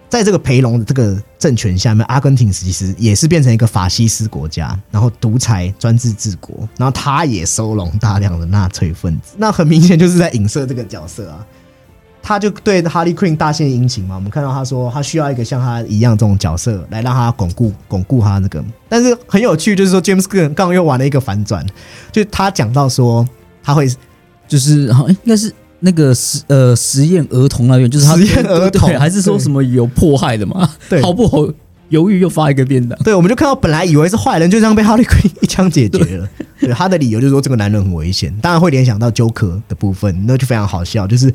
[0.08, 11.48] 在这个培隆的这个政权下面，阿根廷其实也是变成一个法西斯国家，然后独裁专制治国，然后他也收拢大量的纳粹分子，那很明显就是在影射这个角色啊。
[12.22, 21.66] 他就对哈利 Queen 大献殷勤嘛，我们看到他说他需要一个像他一样这种角色来让他巩固巩固他那个，但是很有趣，就是说 James Gunn 刚刚又玩了一个反转，
[22.12, 23.28] 就他讲到说
[23.64, 23.90] 他会
[24.52, 25.50] 就是好，应该是
[25.80, 30.70] 那个实呃实验儿童那边，就是他实验儿童对还是说什么有迫害的嘛？
[30.90, 31.48] 对毫不好
[31.88, 33.00] 犹豫又发一个便当。
[33.02, 36.28] 对，我们就看到本来以为是坏人，就这样被哈利 Quinn 一枪解决了。
[36.60, 41.08] 对，他的理由就是说这个男人很危险，当然会联想到 Joker 的部分，那就非常好笑。
[41.08, 41.34] 就是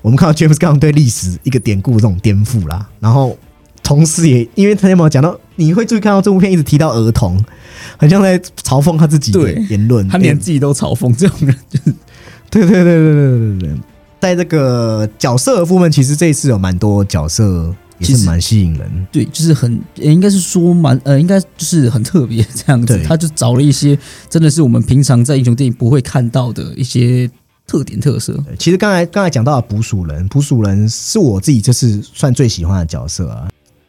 [0.00, 3.36] 我们看到 James Gunn 对历史一个典故这种颠覆啦，然后
[3.82, 7.42] 同时也因为他有没有讲到，你会注意看到这部片一直提到儿童，
[7.98, 11.94] 很像在嘲讽他自己的言论，他连自己都嘲讽这种人，就是
[12.50, 13.80] 对对对对对对对对，
[14.20, 19.06] 在这个角色的部分，其实这一次有蛮多角色也是蛮吸引人。
[19.10, 23.00] 对，就是很呃应该是说蛮呃，应该就是很特别这样子。
[23.04, 27.30] 他就找了一些真的是我们平常在英雄电影不会看到的一些
[27.66, 28.38] 特点特色。
[28.58, 33.48] 其实刚才刚才讲到的捕鼠人，捕鼠人是我自己这次算最喜欢的角色啊。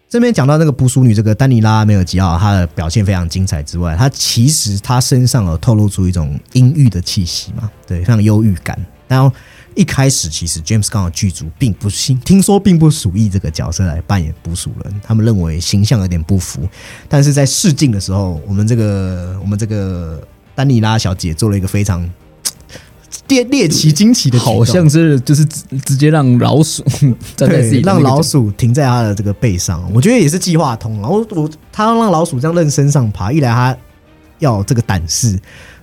[0.09, 8.79] 这边讲到那个捕鼠女，这个丹尼拉梅尔吉奥，她的表现非常精彩之外，她其实她身上有透露出一种阴郁的气息嘛，对，非常忧郁感。
[9.09, 9.29] 然后
[9.75, 16.67] 一开始其实 James gun 的剧组并不信，听说并不属意这个角色来扮演捕鼠人，他们认为形象有点不符。
[17.09, 22.09] 但是在试镜的时候，我们这个我们这个丹尼拉小姐做了一个非常
[23.27, 26.83] 猎猎奇惊奇的，好像是就是直直接让老鼠
[27.35, 33.77] 站在自己对，让的那个角老鼠停在他的这个背上，我觉得也是计划通然后我他要让老鼠这样任身上爬，一来他
[34.39, 35.37] 要有这个胆识，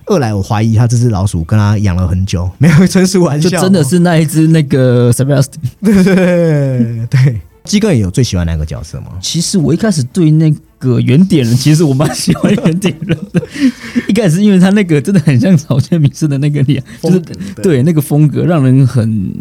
[0.05, 5.53] 二来我怀疑他这只老鼠跟他养了很久，没有纯属玩笑，就真的是那一只那个 Sebastian。
[5.83, 7.41] 对对对对。
[7.65, 9.07] 鸡哥也有最喜欢哪个角色吗？
[9.21, 13.41] 其实我一开始对那个原点人， 其实我蛮喜欢原点人的。
[14.07, 17.19] 一开始因为他那个真的很像草间弥生的那个脸，就是
[17.61, 19.33] 对那个风格让人很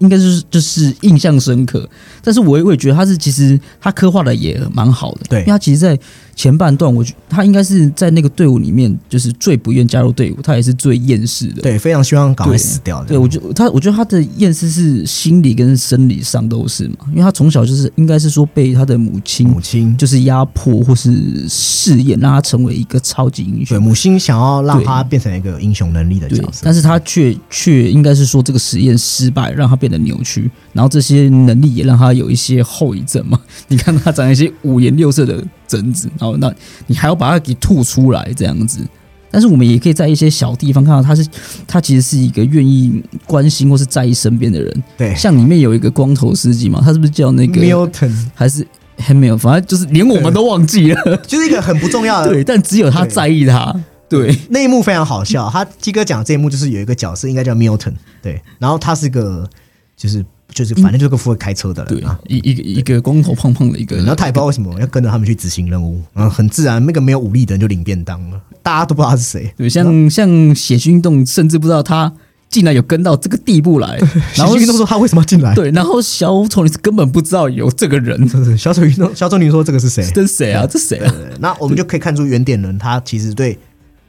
[0.00, 1.88] 应该就是就是印象深刻。
[2.22, 5.98] 但是我也会觉得他是其实他刻画的也蛮好的，对因为他其实，在
[6.36, 11.62] 前半段，我觉他应该是在那个队伍里面就是最不愿加入队伍，他也是最厌世的。
[11.62, 13.08] 对，非常希望赶快死掉的。
[13.08, 23.82] 对，我觉得他，我觉得他的厌世是心理跟生理上都是嘛，因为他从小就是应该是说被他的母亲母亲就是压迫或是试验，让他成为一个超级英雄对雄。
[23.82, 33.38] 母亲想要让他变成一个有英雄能力的对角，色，但是他却却应该是说这个实验失败，让他变得扭曲，然后这些能力也让他有一些后遗症嘛。
[33.68, 36.52] 你看他长一些五颜六色的疹子，然后那
[36.86, 38.80] 你还要把它给吐出来这样子。
[39.32, 41.24] 但是我们也可以在一些小地方看到，他是
[41.66, 44.82] 他其实是一个愿意关心或是在意身边的人。
[44.96, 48.66] 对像里面有一个光头司机嘛，他是不是叫那个 Milton 还是
[48.98, 49.38] Hamil？
[49.38, 51.16] 反正就是连我们都忘记了。
[51.18, 53.72] 就是一个很不重要的 对，但只有他在意他。
[54.08, 59.48] 对，那一幕非常好笑，他鸡哥讲这一幕就是有一个角色应该叫 Milton，对，然后他是个
[60.00, 72.10] 就是就是反正就是个负责开车的人啊，，一一个一个光头胖胖的一个人，然后他也不知道为什么要跟着他们去执行任务，然后很自然那个没有武力的人就领便当了，大家都不知道他是谁，对，像像血腥运动，甚至不知道他
[72.48, 74.00] 竟然有跟到这个地步来，
[74.34, 75.54] 然后运动说他为什么要进来？
[75.54, 80.02] 对，然后小丑你是根本不知道有这个人，是是小丑运动，小丑女说这个是谁？
[80.14, 80.66] 这是谁啊？
[80.66, 81.14] 这谁啊？
[81.38, 83.58] 那我们就可以看出原点人他其实对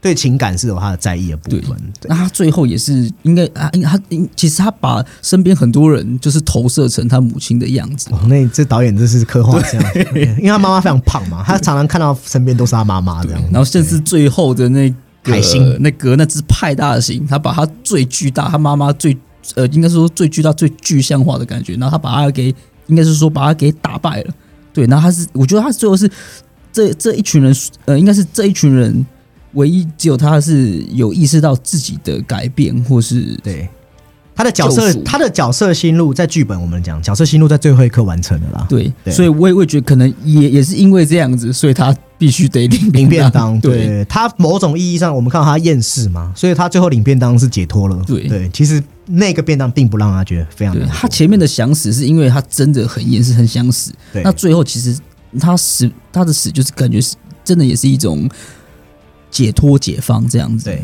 [0.02, 1.62] 对情感是有他的在意的部对。
[1.62, 1.78] 分，
[2.08, 9.92] 那他最后也是应该啊，应他应其实他把身边很多人就是投射成他母亲的样子，哦，那这导演这是刻画这样，
[10.40, 14.90] 因为他妈妈非常胖嘛， 他常常看到身边都是他妈妈这样，然后甚至最后的那
[15.24, 15.78] 个海星。
[15.80, 19.16] 那个那只派大星，他把他最巨大，他妈妈最
[19.56, 22.54] 呃，应该说最巨大、最具象化的感觉，然后他把他给，
[22.88, 24.34] 应该是说把他给打败了。
[24.74, 26.10] 对，然后他是，我觉得他最后是
[26.72, 29.06] 这这一群人，呃，应该是这一群人
[29.54, 33.68] 唯一只有他是有意识到自己的改变，或是对，
[34.36, 38.66] 他的角色他的角色心路在剧本我们讲角色心路在最后一刻完成的啦。
[38.70, 39.14] 对，对。
[39.14, 43.88] 所以我也会觉得可能也也是因为这样子，所以他必须得领领便当，对。
[43.88, 44.06] 对。
[44.06, 48.02] 他某种意义上，我们看到他厌世嘛，所以他最后领便当是解脱了。
[48.08, 48.28] 对。
[48.28, 50.94] 对，其实那个便当并不让他觉得非常难过。
[50.94, 53.92] 对他前面的想死是因为他真的很厌世很想死，
[54.24, 54.98] 那最后其实
[55.40, 58.30] 他死他的死就是感觉是真的也是一种
[59.32, 60.66] 解脱解放这样子。
[60.66, 60.84] 对，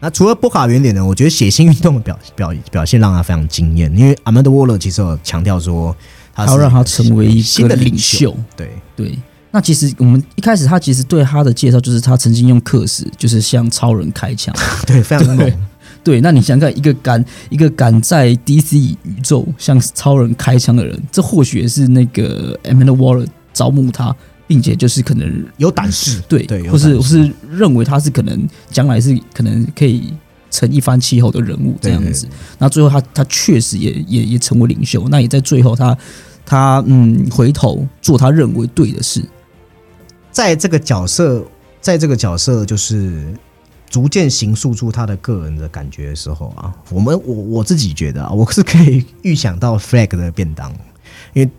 [0.00, 5.96] 那除了波卡原点呢，我觉得血腥运动的表表表现让他非常惊艳，因为阿曼德沃勒其实有强调说
[6.34, 8.36] 他要让他成为一新的个领袖。
[8.56, 9.18] 对对，
[9.52, 14.54] 那其实我们一开始他其实对他的介绍就是他曾经用克死，就是向超人开枪。
[14.86, 15.56] 对，非常猛对。
[16.04, 24.12] 对，那你想想看，一个敢一个敢在 DC 宇宙向超人开枪的人，这或许也是那个 Amanda Waller 招募他，
[24.46, 30.12] 并且就是可能有胆识，对，对，或是或是认为他是可能将来是可能可以
[30.50, 32.26] 成一番气候的人物这样子。
[32.58, 35.96] 那最后他他确实也也也成为领袖，那也在最后他
[36.44, 39.24] 他嗯回头做他认为对的事。
[40.30, 41.44] 在这个角色，
[41.80, 43.34] 在这个角色就是
[43.88, 50.72] 逐渐形塑出他的个人的感觉的时候啊，我们我我自己觉得啊，我是可以预想到 Flag 的便当，
[51.34, 51.50] 因为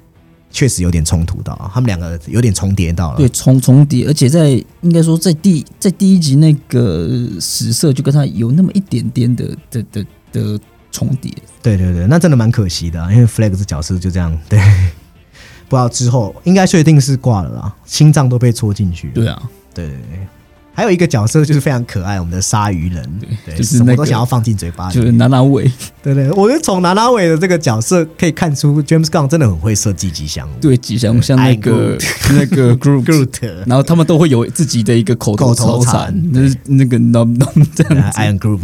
[0.54, 3.18] 确实有点冲突到，他们两个有点重叠到了。
[3.18, 4.52] 对，重重叠，而且在
[4.82, 10.60] 应该说在第在第一集那个史色就跟他有那么一点点的的的的
[10.92, 11.34] 重叠。
[11.62, 14.60] 对对对，那真的蛮可惜的、啊，因为 Flag 这角色就这样对。
[15.70, 19.14] 不知道之后应该确定是挂了啦，心脏都被戳进去了。
[19.16, 19.42] 对啊，
[19.74, 20.28] 对对对。
[20.74, 23.08] 还有一个角色就是非常可爱，我们的鲨鱼人，
[23.46, 24.96] 对，就是什么那个都想要放进嘴巴里。
[24.96, 25.72] 就是拿拿尾，
[26.02, 30.52] 对对，我觉得从拿拿尾的这个角色可以看出，James Gunn 真的很会设计吉祥物。
[30.60, 31.98] 对，吉祥物像那个
[32.34, 38.20] 那个 Groot，Groot，然后他们都会有自己的一个口头口头禅禅，那是那个 nom nom 这样子。
[38.20, 38.60] Iron Groot，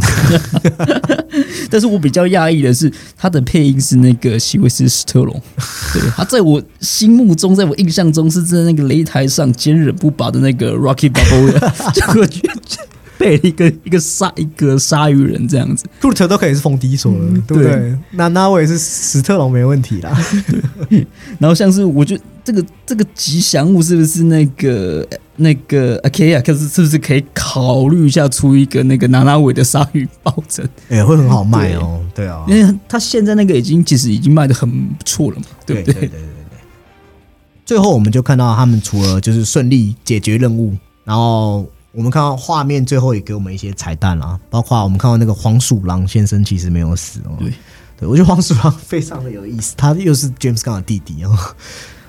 [1.70, 5.40] 但是我比较讶异的是，他的配音是那个希维斯史特龙，
[5.94, 12.80] 对他在我心目中，在我印象中是在那个擂台上坚韧不拔的那个 Rocky Balboa，结果却
[13.18, 15.86] 配了一个一个鲨一个鲨鱼人这样子。
[16.02, 17.98] Groot 都可以是冯迪所了，对不对？
[18.12, 20.18] 那那我也是史特龙没问题啦。
[21.40, 26.42] 然后像是我觉得这个这个吉祥物是不是那个那个 OK 啊？
[26.42, 30.68] 可是是不是可以考虑一下出一个那个娜娜尾的鲨鱼抱枕？
[30.90, 35.94] 也会很好卖哦，对啊，因为他现在那个已经其实已经卖的很不错了嘛，对不对？
[35.94, 36.60] 对对对对对。
[37.66, 40.74] 最后我们就看到他们除了就是顺利解决任务，
[41.04, 47.36] 然后我们看到画面最后也给我们一些彩蛋啦，包括我们看到那个黄鼠狼先生其实没有死哦。
[47.40, 47.52] 对，
[48.00, 51.36] 对我觉得黄鼠狼非常的有意思，他又是 James Gunn 的弟弟哦。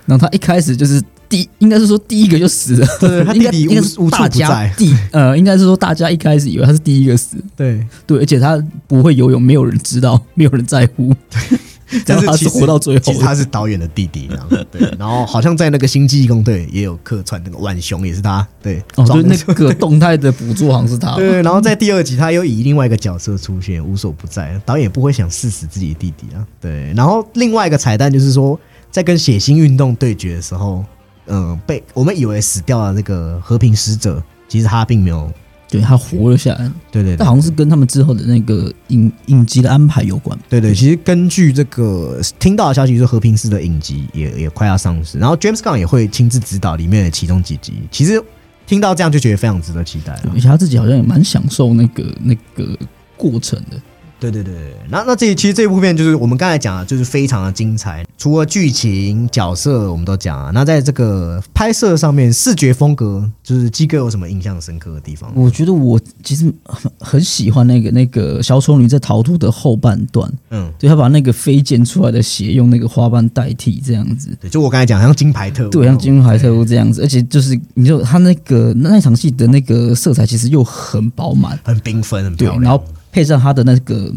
[0.06, 4.74] 然后他一开始就是第，应该是说第一个就死了，对他应该弟弟无应该是无处大家不在。
[4.76, 11.69] 第呃，应该是说大家一开始以为他是第一个死，对，对，而且他不会游泳，没有人知道，没有人在乎，然后他是
[12.06, 14.28] 但是其实活到最后其实他是导演的弟弟。
[14.98, 24.60] 然后好像在那个星际义工队也有客串，那个浣熊也是他，对，就那个 动态的辅助好像是他，对，然后在第二集，他又以另外一个角色出现，无所不在。
[24.64, 26.46] 导演不会想试死自己的弟弟啊。
[26.60, 28.58] 对，然后另外一个彩蛋就是说，
[28.90, 30.84] 在跟血腥运动对决的时候，
[31.26, 35.30] 嗯、被我们以为死掉了那个和平使者，其实他并没有。
[35.70, 40.36] 对他活了下来，对对对但好像是跟他们之后的那个影影集的安排有关。
[40.48, 47.74] 对对，其实根据这个听到的消息，说和平式的影集也也快要上市，然后 James Gunn 也会亲自指导里面的其中几集。
[47.90, 48.22] 其实
[48.66, 50.32] 听到这样就觉得非常值得期待了。
[50.34, 52.76] 而且他自己好像也蛮享受那个那个
[53.16, 53.80] 过程的。
[54.20, 58.04] 对对对对，那那这其实这部片就是我们刚才讲的，就是非常的精彩。
[58.18, 65.32] 除了剧情、角色我们都讲啊，那在这个拍摄上面，视觉风格，就是鸡哥有什么印象深刻的地方？
[65.34, 82.62] 我觉得我其实很很喜欢那个那个小丑女在逃脱的后半段，嗯，对她把那个飞溅出来的血用那个花瓣代替，这样子，对，就我刚才讲，像金牌特务，对，像金牌特务这样子，而且就是你就他那个那那场戏的那个色彩其实又很饱满，很缤纷，很对漂，亮。
[82.62, 84.12] 然后配上他的那个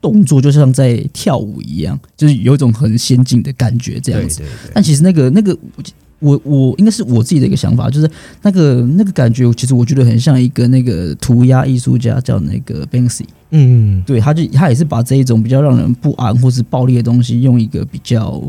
[0.00, 4.42] 动作，就像在跳舞一样，就是有一种很先进的感觉这样子。
[4.72, 5.56] 但其实那个那个，
[6.18, 8.10] 我我应该是我自己的一个想法，就是
[8.42, 18.42] 那个那个感觉，其实我觉得很像一个那个涂鸦艺术家叫那个 Banksy，嗯，对，他就他也是把这一种比较让人不安或是暴力的东西，用一个比较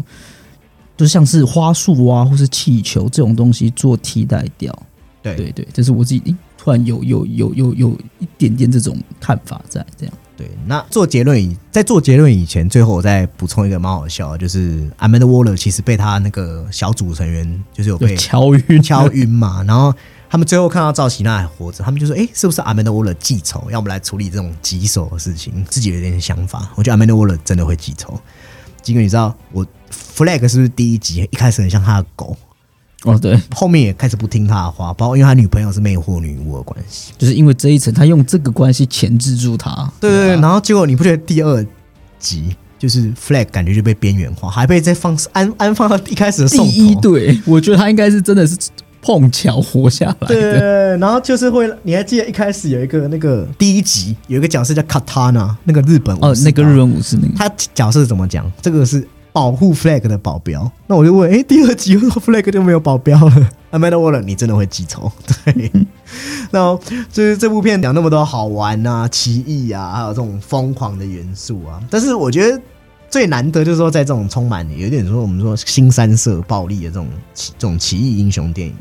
[0.98, 4.78] 就像是花束啊或是气球这种东西做替代掉。
[5.24, 10.14] 对对对，这是我自己诶突然有有有有有一点点这种看法在这样。
[10.38, 10.48] 对。
[10.68, 19.92] 那做结论以在做结论以前，最后我再补充一个蛮好笑的，就是 Amanda Waller 其实被他那个小组成员就是有被敲晕敲晕嘛， 然后
[20.30, 28.16] 他们最后看到赵喜娜还活着，他们就说：“哎、是不是阿曼达沃勒记仇，要我们来处理这种棘手的事情？”自己有点想法，我觉得阿曼达沃勒真的会记仇。
[28.84, 32.38] 金哥，你知道我 Flag 是不是第一集一开始很像他的狗，
[33.04, 37.14] 哦，对，后面也开始不听他的话，包括因为他女朋友是魅惑女巫的关系。
[37.18, 39.92] 就是因为这一层，他用这个关系钳制住他。
[40.00, 41.66] 对对对，啊然后结果你不觉得第二
[42.20, 48.56] 集就是 Flag 感觉就被边缘化，还被再放安安放到一开始的第送头一对，我觉得他应该是真的是
[49.02, 50.28] 碰巧活下来。
[50.28, 58.52] 对，然后就是会，你还记得一开始有一个那个第一集有一个角色叫 Katana，那个日本，哦那个日本武士那个，他角色怎么讲？
[58.62, 60.72] 这个是保护 Flag 的保镖。
[60.88, 63.50] 那我就问，哎，第二集为什么 Flag 就没有保镖了？
[63.72, 65.12] Amanda Waller，你真的会记仇？
[65.46, 65.72] 对。
[66.52, 72.62] 然后就是这部片讲那么多好玩啊、奇异啊，还有这种疯狂的元素啊，但是我觉得。
[73.10, 78.74] 最难得就是说，在这种充满有点说我们说新三色暴力的这种奇这种奇异英雄电影，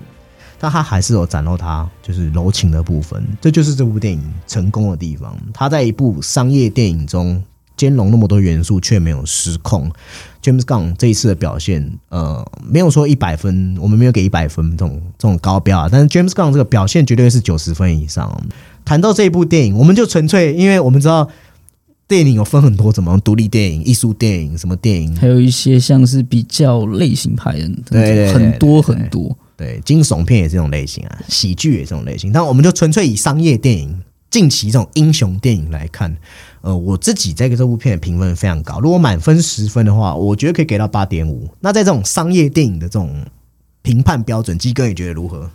[0.56, 5.36] 但它还是有展露它就是柔情的部分，这就是这部电影成功的地方。
[5.52, 7.42] 它在一部商业电影中
[7.80, 9.90] 兼容那么多元素，却没有失控。
[10.42, 18.30] James Gunn 这一次的表现，呃，没有说一百分，我们没有给一百分这种这种高标啊，但是 James Gunn 这个表现绝对是九十分以上。
[18.84, 21.30] 谈到这一部电影，我们就纯粹因为我们知道。
[22.10, 29.38] 电影有分很多，怎么独立电影、艺术电影、什么电影，还有一些像是比较类型派的，对很多很多。
[29.56, 32.32] 对，惊悚片也是这种类型啊，喜剧也是这种类型。
[32.32, 36.16] 但我们就纯粹以商业电影、近期这种英雄电影来看，
[36.62, 41.48] 呃，我自己在这部片的评分非常高，如果满分十分的话，我觉得可以给到八点五。
[41.60, 43.24] 那在这种商业电影的这种
[43.82, 45.50] 评判标准，基哥你觉得如何？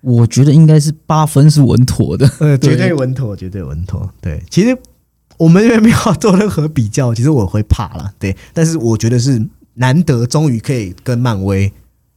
[0.00, 4.08] 我觉得应该是八分是稳妥的，呃， 绝对稳妥，绝对稳妥。
[4.20, 4.76] 对，其实
[5.36, 8.36] 我们因为没有做任何比较，其实我会怕了，对。
[8.52, 9.44] 但是我觉得是
[9.74, 11.72] 难得，终于可以跟漫威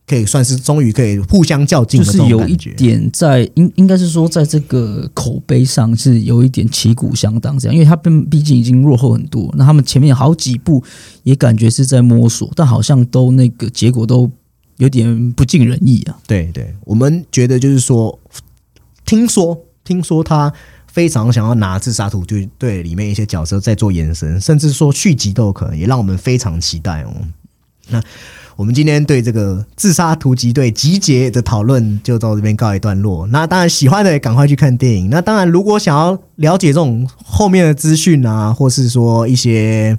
[0.08, 2.58] 可以算是终于可以互相较劲就是有一。
[2.58, 10.84] 点在应应该是说，在这个口碑上是有一点旗鼓相当这样，因为他们毕竟已经落后很多，那他们前面好几部
[11.24, 14.30] 也感觉是在摸索，但好像都那个结果都
[14.78, 16.18] 有点不尽人意啊。
[16.28, 18.20] 对对，我们觉得就是说，
[19.06, 20.52] 听说听说他
[20.88, 27.14] 非常想要拿自杀突击队里面一些角色在做延伸，甚至说续集都有可能，也让我们非常期待哦。
[27.90, 28.04] 那
[28.62, 33.26] 我们今天对这个自杀突击队集结的讨论就到这边告一段落。
[33.26, 35.10] 那当然喜欢的也赶快去看电影。
[35.10, 39.98] 那当然，如果想要了解这种后面的资讯啊，或是说一些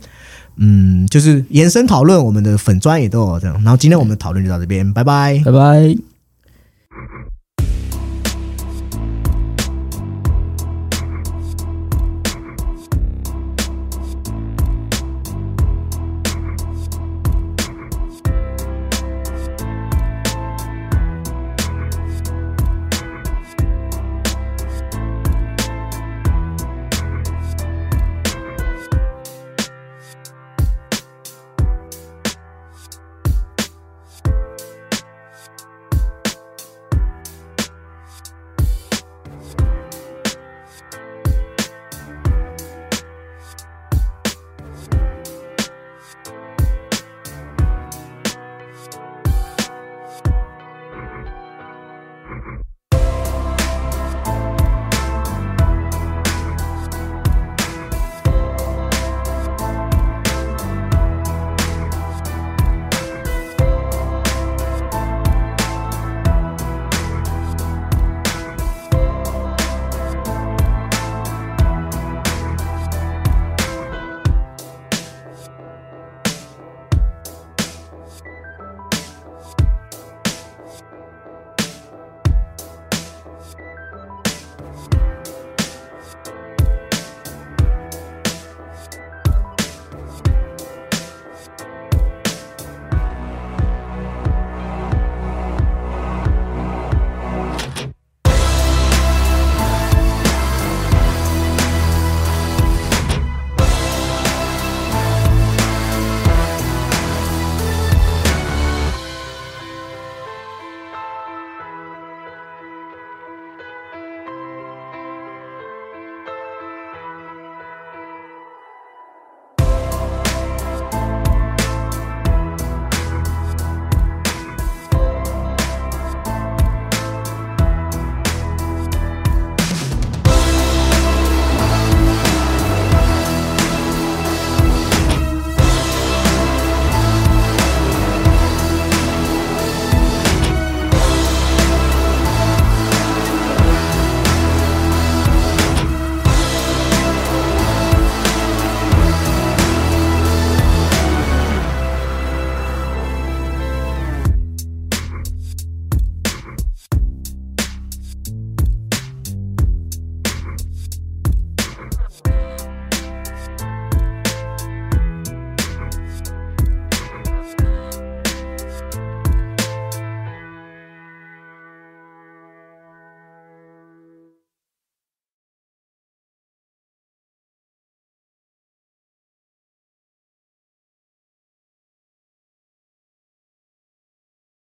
[0.58, 3.54] 嗯，就是延伸讨论，我们的粉砖也都有这样。
[3.64, 5.42] 然后今天我们的讨论就到这边，拜拜。
[5.44, 5.96] 拜拜。